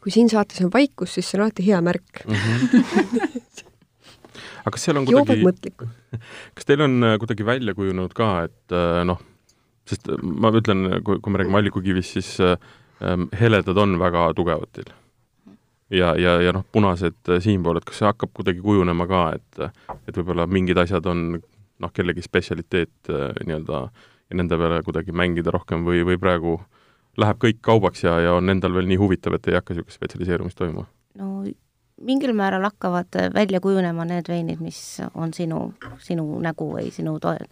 [0.04, 2.34] kui siin saates on vaikus, siis see on alati hea märk mm.
[2.34, 3.44] -hmm.
[4.64, 5.72] aga kas seal on kuidagi,
[6.56, 9.20] kas teil on äh, kuidagi välja kujunenud ka, et äh, noh,
[9.88, 12.58] sest ma ütlen, kui, kui me räägime allikukivist, siis äh,
[13.04, 14.92] ähm, heledad on väga tugevad teil
[15.94, 19.64] ja, ja, ja noh, punased äh, siinpool, et kas see hakkab kuidagi kujunema ka, et
[20.08, 25.54] et võib-olla mingid asjad on noh, kellegi spetsialiteet äh, nii-öelda ja nende peale kuidagi mängida
[25.54, 26.58] rohkem või, või praegu
[27.20, 30.58] läheb kõik kaubaks ja, ja on endal veel nii huvitav, et ei hakka niisugust spetsialiseerumist
[30.58, 30.88] toimuma?
[31.20, 31.44] no
[32.04, 34.80] mingil määral hakkavad välja kujunema need veinid, mis
[35.14, 35.74] on sinu,
[36.04, 37.46] sinu nägu või sinu toel.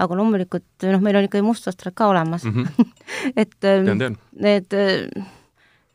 [0.00, 2.64] aga loomulikult noh, meil on ikkagi mustastrid ka olemas mm.
[2.64, 2.90] -hmm.
[3.44, 4.18] et tean, tean.
[4.32, 4.78] need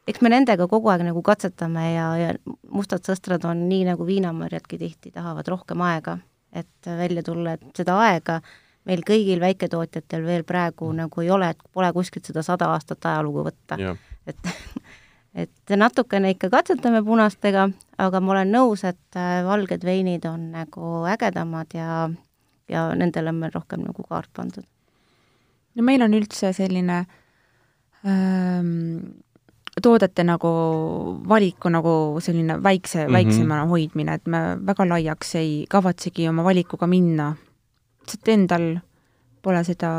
[0.07, 2.29] eks me nendega kogu aeg nagu katsetame ja, ja
[2.71, 6.17] mustad sõstrad on nii nagu viinamarjadki tihti tahavad rohkem aega,
[6.55, 8.39] et välja tulla, et seda aega
[8.87, 11.01] meil kõigil väiketootjatel veel praegu mm.
[11.03, 13.79] nagu ei ole, et pole kuskilt seda sada aastat ajalugu võtta.
[14.27, 14.39] et
[15.43, 17.67] et natukene ikka katsetame punastega,
[18.01, 22.07] aga ma olen nõus, et äh, valged veinid on nagu ägedamad ja,
[22.71, 24.65] ja nendele on meil rohkem nagu kaart pandud.
[25.75, 27.03] no meil on üldse selline
[28.07, 29.21] ähm,
[29.83, 30.49] toodete nagu
[31.29, 33.13] valiku nagu selline väikse mm, -hmm.
[33.13, 37.35] väiksemana hoidmine, et me väga laiaks ei kavatsegi oma valikuga minna.
[38.07, 38.77] sest endal
[39.41, 39.89] pole seda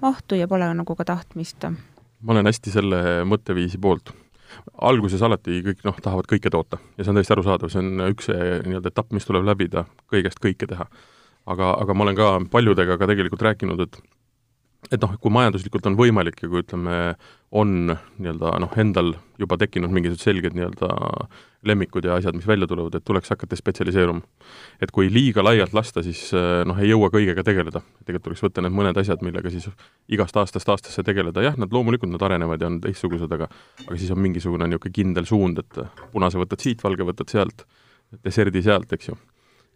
[0.00, 1.64] mahtu ja pole nagu ka tahtmist.
[2.22, 4.12] ma olen hästi selle mõtteviisi poolt.
[4.80, 8.28] alguses alati kõik noh, tahavad kõike toota ja see on täiesti arusaadav, see on üks
[8.28, 10.86] nii-öelda etapp, mis tuleb läbida, kõigest kõike teha.
[11.46, 14.02] aga, aga ma olen ka paljudega ka tegelikult rääkinud, et
[14.90, 17.14] et noh, kui majanduslikult on võimalik ja kui ütleme,
[17.52, 20.88] on nii-öelda noh, endal juba tekkinud mingisugused selged nii-öelda
[21.68, 24.22] lemmikud ja asjad, mis välja tulevad, et tuleks hakata spetsialiseeruma.
[24.80, 27.82] et kui liiga laialt lasta, siis eh, noh, ei jõua kõigega tegeleda.
[28.06, 29.68] tegelikult tuleks võtta need mõned asjad, millega siis
[30.08, 33.50] igast aastast aastasse tegeleda, jah, nad loomulikult, nad arenevad ja on teistsugused, aga
[33.86, 35.84] aga siis on mingisugune niisugune kindel suund, et
[36.14, 37.66] punase võtad siit, valge võtad sealt,
[38.24, 39.18] desserdi sealt, eks ju.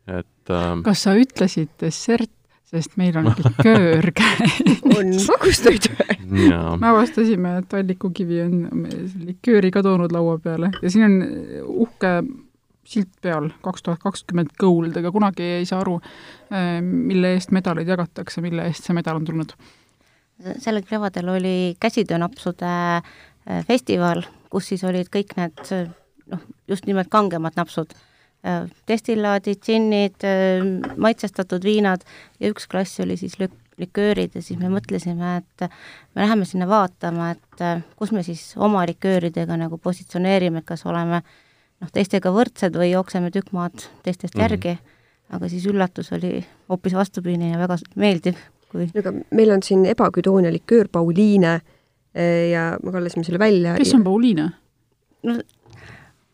[0.08, 2.32] et äh, kas sa ütlesid dessert
[2.66, 4.60] sest meil on liköör käes.
[4.96, 6.15] on magustoit või?
[6.30, 8.86] Me avastasime, et allikukivi on
[9.26, 10.72] likööri kadunud laua peale.
[10.82, 11.16] Ja siin on
[11.84, 12.16] uhke
[12.86, 15.98] silt peal, kaks tuhat kakskümmend gold, aga kunagi ei saa aru,
[16.50, 19.56] eh, mille eest medaleid jagatakse, mille eest see medal on tulnud?
[20.60, 24.20] sellel kevadel oli käsitöönapsude eh, festival,
[24.52, 25.62] kus siis olid kõik need
[26.28, 27.94] noh, just nimelt kangemad napsud.
[28.46, 30.26] Äh, destillaadid, džinnid,
[31.02, 32.04] maitsestatud viinad
[32.38, 35.66] ja üks klass oli siis lük-, liköörid ja siis me mõtlesime, et
[36.14, 40.86] me läheme sinna vaatama, et äh, kus me siis oma likööridega nagu positsioneerime, et kas
[40.88, 44.42] oleme noh, teistega võrdsed või jookseme tükk maad teistest mm -hmm.
[44.42, 44.78] järgi,
[45.36, 48.38] aga siis üllatus oli hoopis vastupidine ja väga meeldiv,
[48.70, 51.60] kui aga meil on siin ebaküdoonia liköör Pauliine
[52.50, 53.76] ja me kallasime selle välja.
[53.76, 54.50] kes on Pauliine?
[55.22, 55.38] no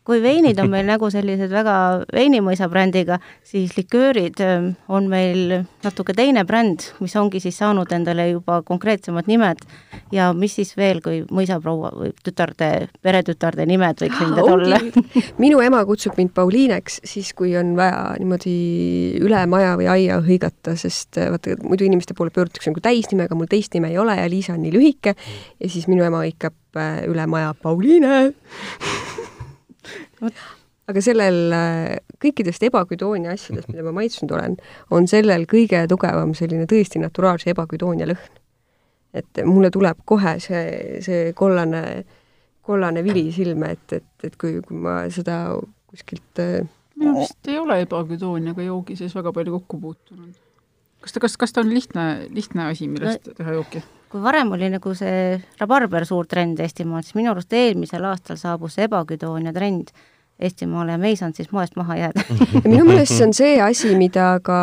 [0.07, 1.75] kui veinid on meil nagu sellised väga
[2.11, 8.27] veinimõisa brändiga, siis liköörid ähm, on meil natuke teine bränd, mis ongi siis saanud endale
[8.33, 9.63] juba konkreetsemad nimed.
[10.13, 14.81] Ja mis siis veel, kui mõisaproua või tütarde, peretütarde nimed võiks nendel olla.
[15.43, 18.57] minu ema kutsub mind Pauliineks siis, kui on vaja niimoodi
[19.23, 23.51] üle maja või aia hõigata, sest äh, vaata, muidu inimeste poole pöördutakse nagu täisnimega, mul
[23.51, 25.15] teist nime ei ole ja Liisa on nii lühike.
[25.63, 28.25] Ja siis minu ema hõikab äh, üle maja Pauliine
[30.91, 34.57] aga sellel, äh, kõikidest ebaküdoonia asjadest, mida ma maitsnud olen,
[34.91, 38.41] on sellel kõige tugevam selline tõesti naturaalse ebaküdoonia lõhn.
[39.13, 42.03] et mulle tuleb kohe see, see kollane,
[42.65, 45.59] kollane vili silme, et, et, et kui, kui ma seda
[45.91, 46.63] kuskilt äh,
[46.97, 50.33] minu meelest ei ole ebaküdooniaga joogi sees väga palju kokku puutunud.
[51.03, 53.83] kas ta, kas, kas ta on lihtne, lihtne asi, millest no, teha jooki?
[54.13, 58.77] Kui varem oli nagu see rabarber suur trend Eestimaal, siis minu arust eelmisel aastal saabus
[58.77, 59.89] see ebaküdoonia trend
[60.43, 62.23] Eestimaale ja me ei saanud siis moest maha jääda.
[62.65, 64.57] Minu meelest see on see asi, mida ka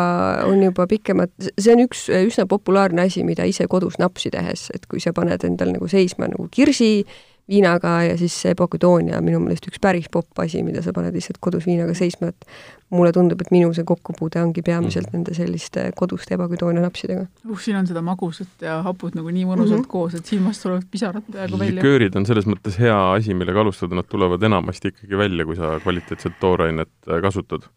[0.47, 4.87] on juba pikemat, see on üks üsna populaarne asi, mida ise kodus napsi tehes, et
[4.91, 7.05] kui sa paned endal nagu seisma nagu kirsi,
[7.49, 11.15] viinaga ja siis see Bocudoonia on minu meelest üks päris popp asi, mida sa paned
[11.15, 12.47] lihtsalt kodus viinaga seisma, et
[12.93, 15.17] mulle tundub, et minu see kokkupuude ongi peamiselt mm.
[15.17, 17.27] nende selliste koduste Bocudoonia napsidega.
[17.49, 19.91] uh, siin on seda magusat ja haput nagu nii mõnusalt mm -hmm.
[19.91, 21.79] koos, et silmast tulevad pisarad peaaegu välja.
[21.81, 25.79] liköörid on selles mõttes hea asi, millega alustada, nad tulevad enamasti ikkagi välja, kui sa
[25.83, 27.69] kvaliteetset toorainet äh, kasutad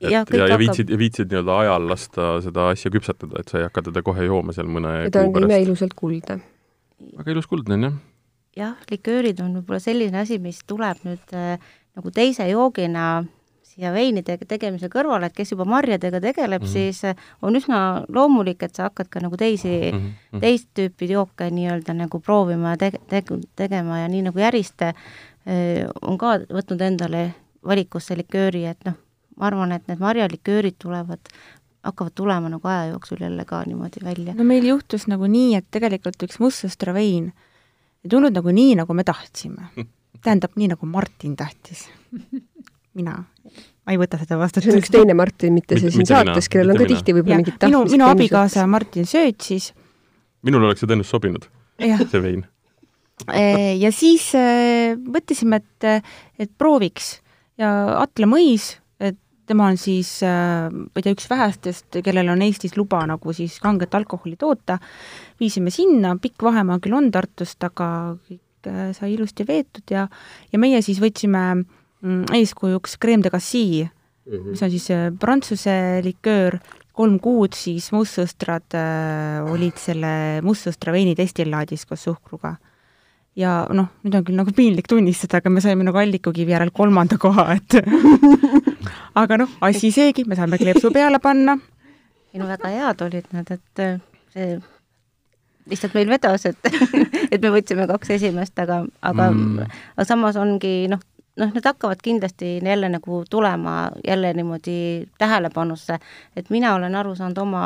[0.00, 3.64] et ja, ja, ja viitsid, viitsid nii-öelda ajal lasta seda asja küpsetada, et sa ei
[3.66, 6.38] hakka teda kohe jooma seal mõne ja ta on imeilusalt kuldne.
[7.18, 7.98] väga ilus kuldne on, jah
[8.58, 11.58] jah, liköörid on võib-olla selline asi, mis tuleb nüüd äh,
[11.98, 13.24] nagu teise joogina
[13.68, 16.72] siia veinide tegemise kõrvale, et kes juba marjadega tegeleb mm, -hmm.
[16.72, 20.40] siis äh, on üsna loomulik, et sa hakkad ka nagu teisi mm, -hmm.
[20.40, 25.86] teist tüüpi jooke nii-öelda nagu proovima ja tege-, tege-, tegema ja nii nagu Järiste äh,
[26.02, 27.34] on ka võtnud endale
[27.64, 28.94] valikusse likööri, et noh,
[29.36, 31.20] ma arvan, et need marjaliköörid tulevad
[31.84, 34.34] hakkavad tulema nagu aja jooksul jälle ka niimoodi välja.
[34.34, 37.47] no meil juhtus nagu nii, et tegelikult üks mustsõstra vein äh,
[38.04, 39.70] ei tulnud nagu nii, nagu me tahtsime.
[40.24, 41.86] tähendab, nii nagu Martin tahtis.
[42.98, 44.68] mina, ma ei võta seda vastutust.
[44.68, 47.68] see on üks teine Martin, mitte see siin saates, kellel on ka tihti võib-olla mingid
[47.68, 49.72] minu, minu abikaasa Martin söötsis.
[50.46, 52.46] minul oleks see tõenäoliselt sobinud, see vein.
[53.82, 56.04] Ja siis mõtlesime, et,
[56.38, 57.16] et prooviks
[57.58, 58.76] ja Atle Mõis,
[59.48, 60.30] tema on siis, e,
[60.72, 64.78] ma ei tea, üks vähestest, kellel on Eestis luba nagu siis kanget alkoholi toota
[65.40, 67.88] viisime sinna, pikk vahemaa küll on Tartust, aga
[68.28, 70.06] kõik äh, sai ilusti veetud ja,
[70.52, 74.50] ja meie siis võtsime mm, eeskujuks Creme de Cassis mm, -hmm.
[74.52, 76.58] mis on siis äh, prantsuse liköör,
[76.92, 82.56] kolm kuud siis mustsõstrad äh, olid selle mustsõstra veini destillaadis koos suhkruga.
[83.38, 87.18] ja noh, nüüd on küll nagu piinlik tunnistada, aga me saime nagu allikukivi järel kolmanda
[87.18, 87.78] koha, et
[89.22, 91.58] aga noh, asi seegi, me saime kleepsu peale panna.
[92.32, 94.00] ei no väga head olid nad, et äh,
[94.34, 94.58] see
[95.68, 96.68] lihtsalt meil vedas, et
[97.32, 101.02] et me võtsime kaks esimest, aga, aga mm., aga samas ongi noh,
[101.40, 105.98] noh, need hakkavad kindlasti jälle nagu tulema jälle niimoodi tähelepanusse,
[106.36, 107.62] et mina olen aru saanud oma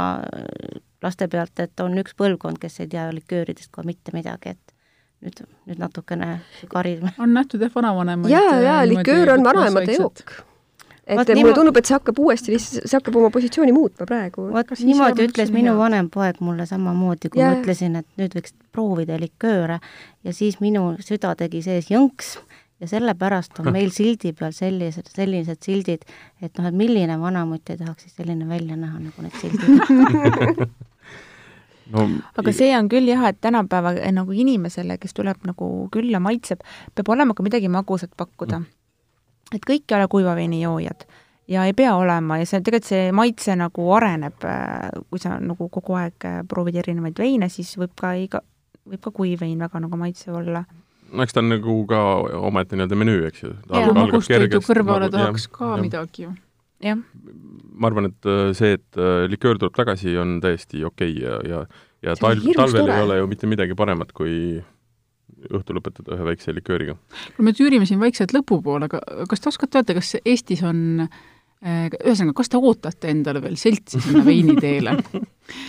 [1.03, 4.75] laste pealt, et on üks põlvkond, kes ei tea likööridest kohe mitte midagi, et
[5.23, 6.37] nüüd, nüüd natukene
[6.71, 7.15] karime.
[7.19, 8.35] on nähtud jah, vanavanemaid.
[8.35, 10.52] jaa, jaa, liköör on vanaemade jook
[11.07, 14.47] et Vaat mulle tundub, et see hakkab uuesti lihtsalt, see hakkab oma positsiooni muutma praegu.
[14.55, 17.55] vot niimoodi ütles minu vanem poeg mulle samamoodi, kui yeah.
[17.55, 19.81] ma ütlesin, et nüüd võiks proovida likööre.
[20.23, 22.37] Ja siis minu süda tegi sees jõnks
[22.83, 26.07] ja sellepärast on meil sildi peal sellised, sellised sildid,
[26.43, 30.65] et noh, et milline vanamutt ei tahaks siis selline välja näha, nagu need sildid.
[31.93, 32.07] No,
[32.41, 36.63] aga see on küll jah, et tänapäeva eh, nagu inimesele, kes tuleb nagu külla, maitseb,
[36.97, 38.63] peab olema ka midagi magusat pakkuda.
[38.63, 38.82] Mm..
[39.55, 41.07] Et kõik ei ole kuiva veini joojad
[41.51, 45.69] ja ei pea olema ja see, tegelikult see maitse nagu areneb, äh, kui sa nagu
[45.73, 48.43] kogu aeg äh, proovid erinevaid veine, siis võib ka iga,
[48.89, 50.65] võib ka kuiv vein väga nagu maitsev olla
[51.13, 52.01] no eks ta on nagu ka
[52.41, 53.55] omaette nii-öelda menüü, eks ju.
[53.69, 55.83] magustoidu kõrvale nagu, tahaks ja, ka ja.
[55.83, 56.35] midagi ju.
[56.89, 57.07] jah.
[57.75, 61.65] ma arvan, et äh, see, et liköör tuleb tagasi, on täiesti okei okay ja, ja
[62.03, 62.97] ja talv, talvel tore.
[62.97, 64.63] ei ole ju mitte midagi paremat, kui
[65.51, 66.97] õhtu lõpetada ühe väikse likööriga.
[67.37, 71.21] kui me tüürime siin vaikselt lõpupoole, aga kas te oskate öelda, kas Eestis on äh,
[71.63, 74.97] Äh, ühesõnaga, kas te ootate endale veel seltsi sinna veiniteele?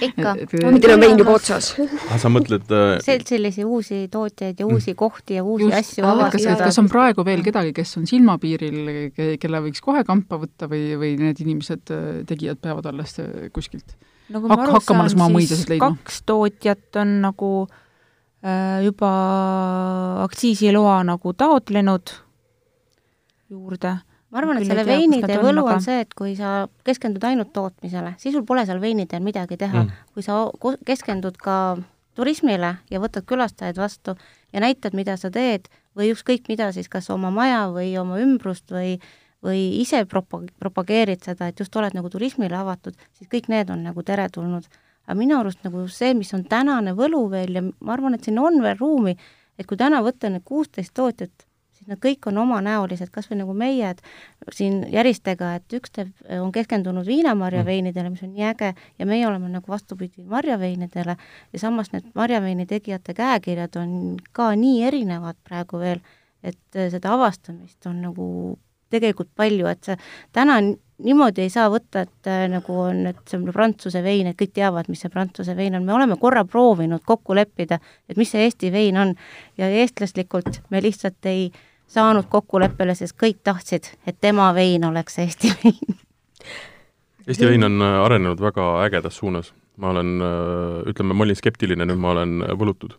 [0.02, 0.32] ikka.
[0.50, 1.68] Teil on vein juba otsas.
[2.08, 2.96] ah, sa mõtled äh...
[3.06, 4.98] seltsilisi uusi tootjaid ja uusi mm.
[4.98, 6.56] kohti ja uusi Just, asju avastada.
[6.56, 8.80] kas, kas on praegu veel kedagi, kes on silmapiiril,
[9.38, 13.94] kelle võiks kohe kampa võtta või, või need inimesed, äh, tegijad peavad alles äh, kuskilt
[14.34, 15.94] no, Hak hakkama alles oma mõisasid leidma?
[15.94, 17.83] kaks tootjat on nagu äh,
[18.84, 19.10] juba
[20.24, 22.12] aktsiisiloa nagu taotlenud
[23.54, 23.94] juurde.
[24.34, 28.34] Ma arvan, et selle veinitee võlu on see, et kui sa keskendud ainult tootmisele, siis
[28.34, 29.84] sul pole seal veiniteel midagi teha.
[29.84, 30.06] Mm..
[30.16, 30.40] kui sa
[30.90, 31.58] keskendud ka
[32.18, 34.18] turismile ja võtad külastajaid vastu
[34.54, 38.74] ja näitad, mida sa teed või ükskõik mida siis, kas oma maja või oma ümbrust
[38.74, 38.98] või
[39.44, 43.84] või ise propa-, propageerid seda, et just oled nagu turismile avatud, siis kõik need on
[43.84, 44.70] nagu teretulnud.
[45.08, 48.40] Aga minu arust nagu see, mis on tänane võlu veel ja ma arvan, et siin
[48.40, 49.18] on veel ruumi,
[49.60, 51.48] et kui täna võtta need kuusteist tootjat
[51.84, 54.02] siis nad kõik on omanäolised, kas või nagu meie, et
[54.56, 59.52] siin Järistega, et üks teeb, on keskendunud viinamarjaveinidele, mis on nii äge, ja meie oleme
[59.52, 61.18] nagu vastupidi marjaveinidele.
[61.54, 66.04] Ja samas need marjaveini tegijate käekirjad on ka nii erinevad praegu veel,
[66.44, 68.28] et seda avastamist on nagu
[68.94, 69.98] tegelikult palju, et see
[70.36, 70.60] täna
[71.04, 74.54] niimoodi ei saa võtta, et äh, nagu on, et see on prantsuse vein, et kõik
[74.56, 77.80] teavad, mis see prantsuse vein on, me oleme korra proovinud kokku leppida,
[78.10, 79.14] et mis see Eesti vein on
[79.60, 81.50] ja eestlaslikult me lihtsalt ei
[81.94, 86.00] saanud kokkuleppele, sest kõik tahtsid, et tema vein oleks Eesti vein.
[87.28, 89.54] Eesti vein on äh, arenenud väga ägedas suunas.
[89.78, 92.94] ma olen, äh, ütleme, ma olin skeptiline, nüüd ma olen äh, võlutud.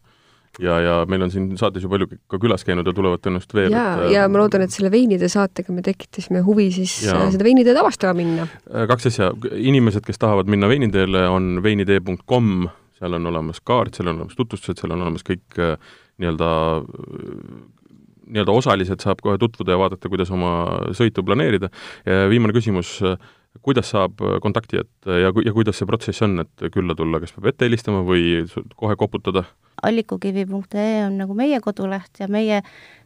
[0.63, 3.75] Ja, ja meil on siin saates ju palju ka külas käinud ja tulevad tõenäoliselt veel.
[3.75, 7.19] ja, ja ma loodan, et selle veinide saatega me tekitasime huvi siis ja.
[7.35, 8.49] seda veiniteed avastama minna.
[8.91, 14.23] kaks asja, inimesed, kes tahavad minna veiniteele, on veinitee.com, seal on olemas kaart, seal on
[14.23, 15.63] olemas tutvustused, seal on olemas kõik
[16.23, 16.51] nii-öelda
[18.25, 20.53] nii-öelda osaliselt saab kohe tutvuda ja vaadata, kuidas oma
[20.97, 21.69] sõitu planeerida.
[22.31, 22.97] viimane küsimus,
[23.63, 27.53] kuidas saab kontakti jätta ja, ja kuidas see protsess on, et külla tulla, kas peab
[27.53, 28.45] ette helistama või
[28.77, 29.45] kohe koputada?
[29.83, 32.63] allikukivi.ee on nagu meie koduleht ja meie,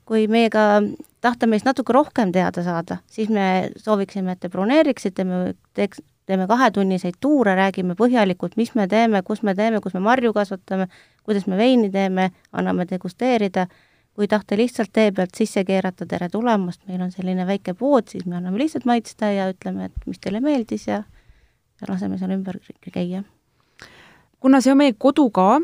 [0.09, 0.82] kui meiega
[1.24, 5.40] tahta meist natuke rohkem teada saada, siis me sooviksime, et te broneeriksite, me
[5.74, 10.34] teeks, teeme kahetunniseid tuure, räägime põhjalikult, mis me teeme, kus me teeme, kus me marju
[10.36, 10.88] kasvatame,
[11.24, 13.66] kuidas me veini teeme, anname degusteerida
[14.19, 18.25] kui tahta lihtsalt tee pealt sisse keerata tere tulemast, meil on selline väike pood, siis
[18.27, 21.05] me anname lihtsalt maitsta ja ütleme, et mis teile meeldis ja,
[21.79, 22.59] ja laseme seal ümber
[22.91, 23.23] käia.
[24.43, 25.61] kuna see on meie kodu ka,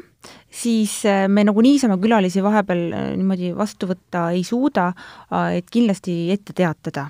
[0.63, 4.93] siis äh, me nagu niisama külalisi vahepeal äh, niimoodi vastu võtta ei suuda,
[5.35, 7.09] äh, et kindlasti ette teatada.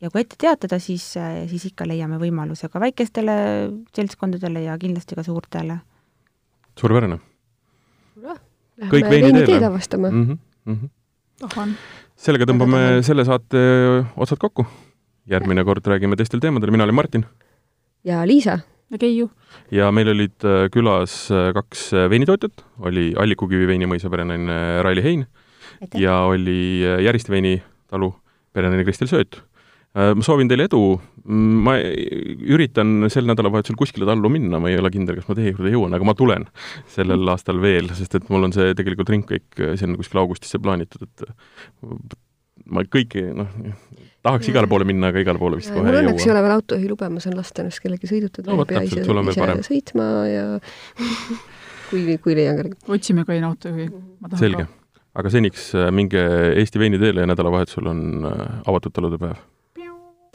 [0.00, 1.16] ja kui ette teatada, siis,
[1.50, 3.40] siis ikka leiame võimaluse ka väikestele
[3.90, 5.80] seltskondadele ja kindlasti ka suurtele.
[6.78, 7.18] suurepärane.
[8.86, 10.28] kõik veiniteed avastama mm.
[10.28, 10.88] -hmm mm.
[11.40, 11.74] -hmm.
[12.16, 13.60] sellega tõmbame selle saate
[14.16, 14.66] otsad kokku.
[15.26, 17.24] järgmine kord räägime teistel teemadel, mina olen Martin.
[18.04, 18.58] ja Liisa.
[18.90, 19.30] ja Keiu.
[19.70, 25.26] ja meil olid äh, külas äh, kaks äh, veinitootjat, oli Allikukivi veinimõisa perenaine Raili Hein
[25.80, 26.00] Aitäh.
[26.00, 28.14] ja oli Järiste veinitalu
[28.52, 29.42] perenaine Kristel Sööt
[29.96, 30.80] ma soovin teile edu,
[31.66, 35.72] ma üritan sel nädalavahetusel kuskile tallu minna, ma ei ole kindel, kas ma teie juurde
[35.72, 36.44] jõuan, aga ma tulen
[36.92, 37.32] sellel mm.
[37.32, 41.24] aastal veel, sest et mul on see tegelikult ringkäik, see on kuskil augustisse plaanitud, et
[42.72, 43.56] ma kõiki, noh,
[44.26, 45.92] tahaks igale poole minna, aga igale poole vist kohe ei jõua.
[45.92, 48.84] mul õnneks ei ole veel autojuhilube, ma saan lasta ennast kellegi sõidutada no,, ei pea
[48.86, 50.46] ise, ise sõitma ja
[51.90, 52.80] kui, kui leian kellegi.
[52.98, 53.88] otsime ka enne autojuhi.
[54.40, 54.68] selge.
[55.16, 56.22] aga seniks äh, minge
[56.52, 59.38] Eesti veiniteele ja nädalavahetusel on äh, avatud talude päev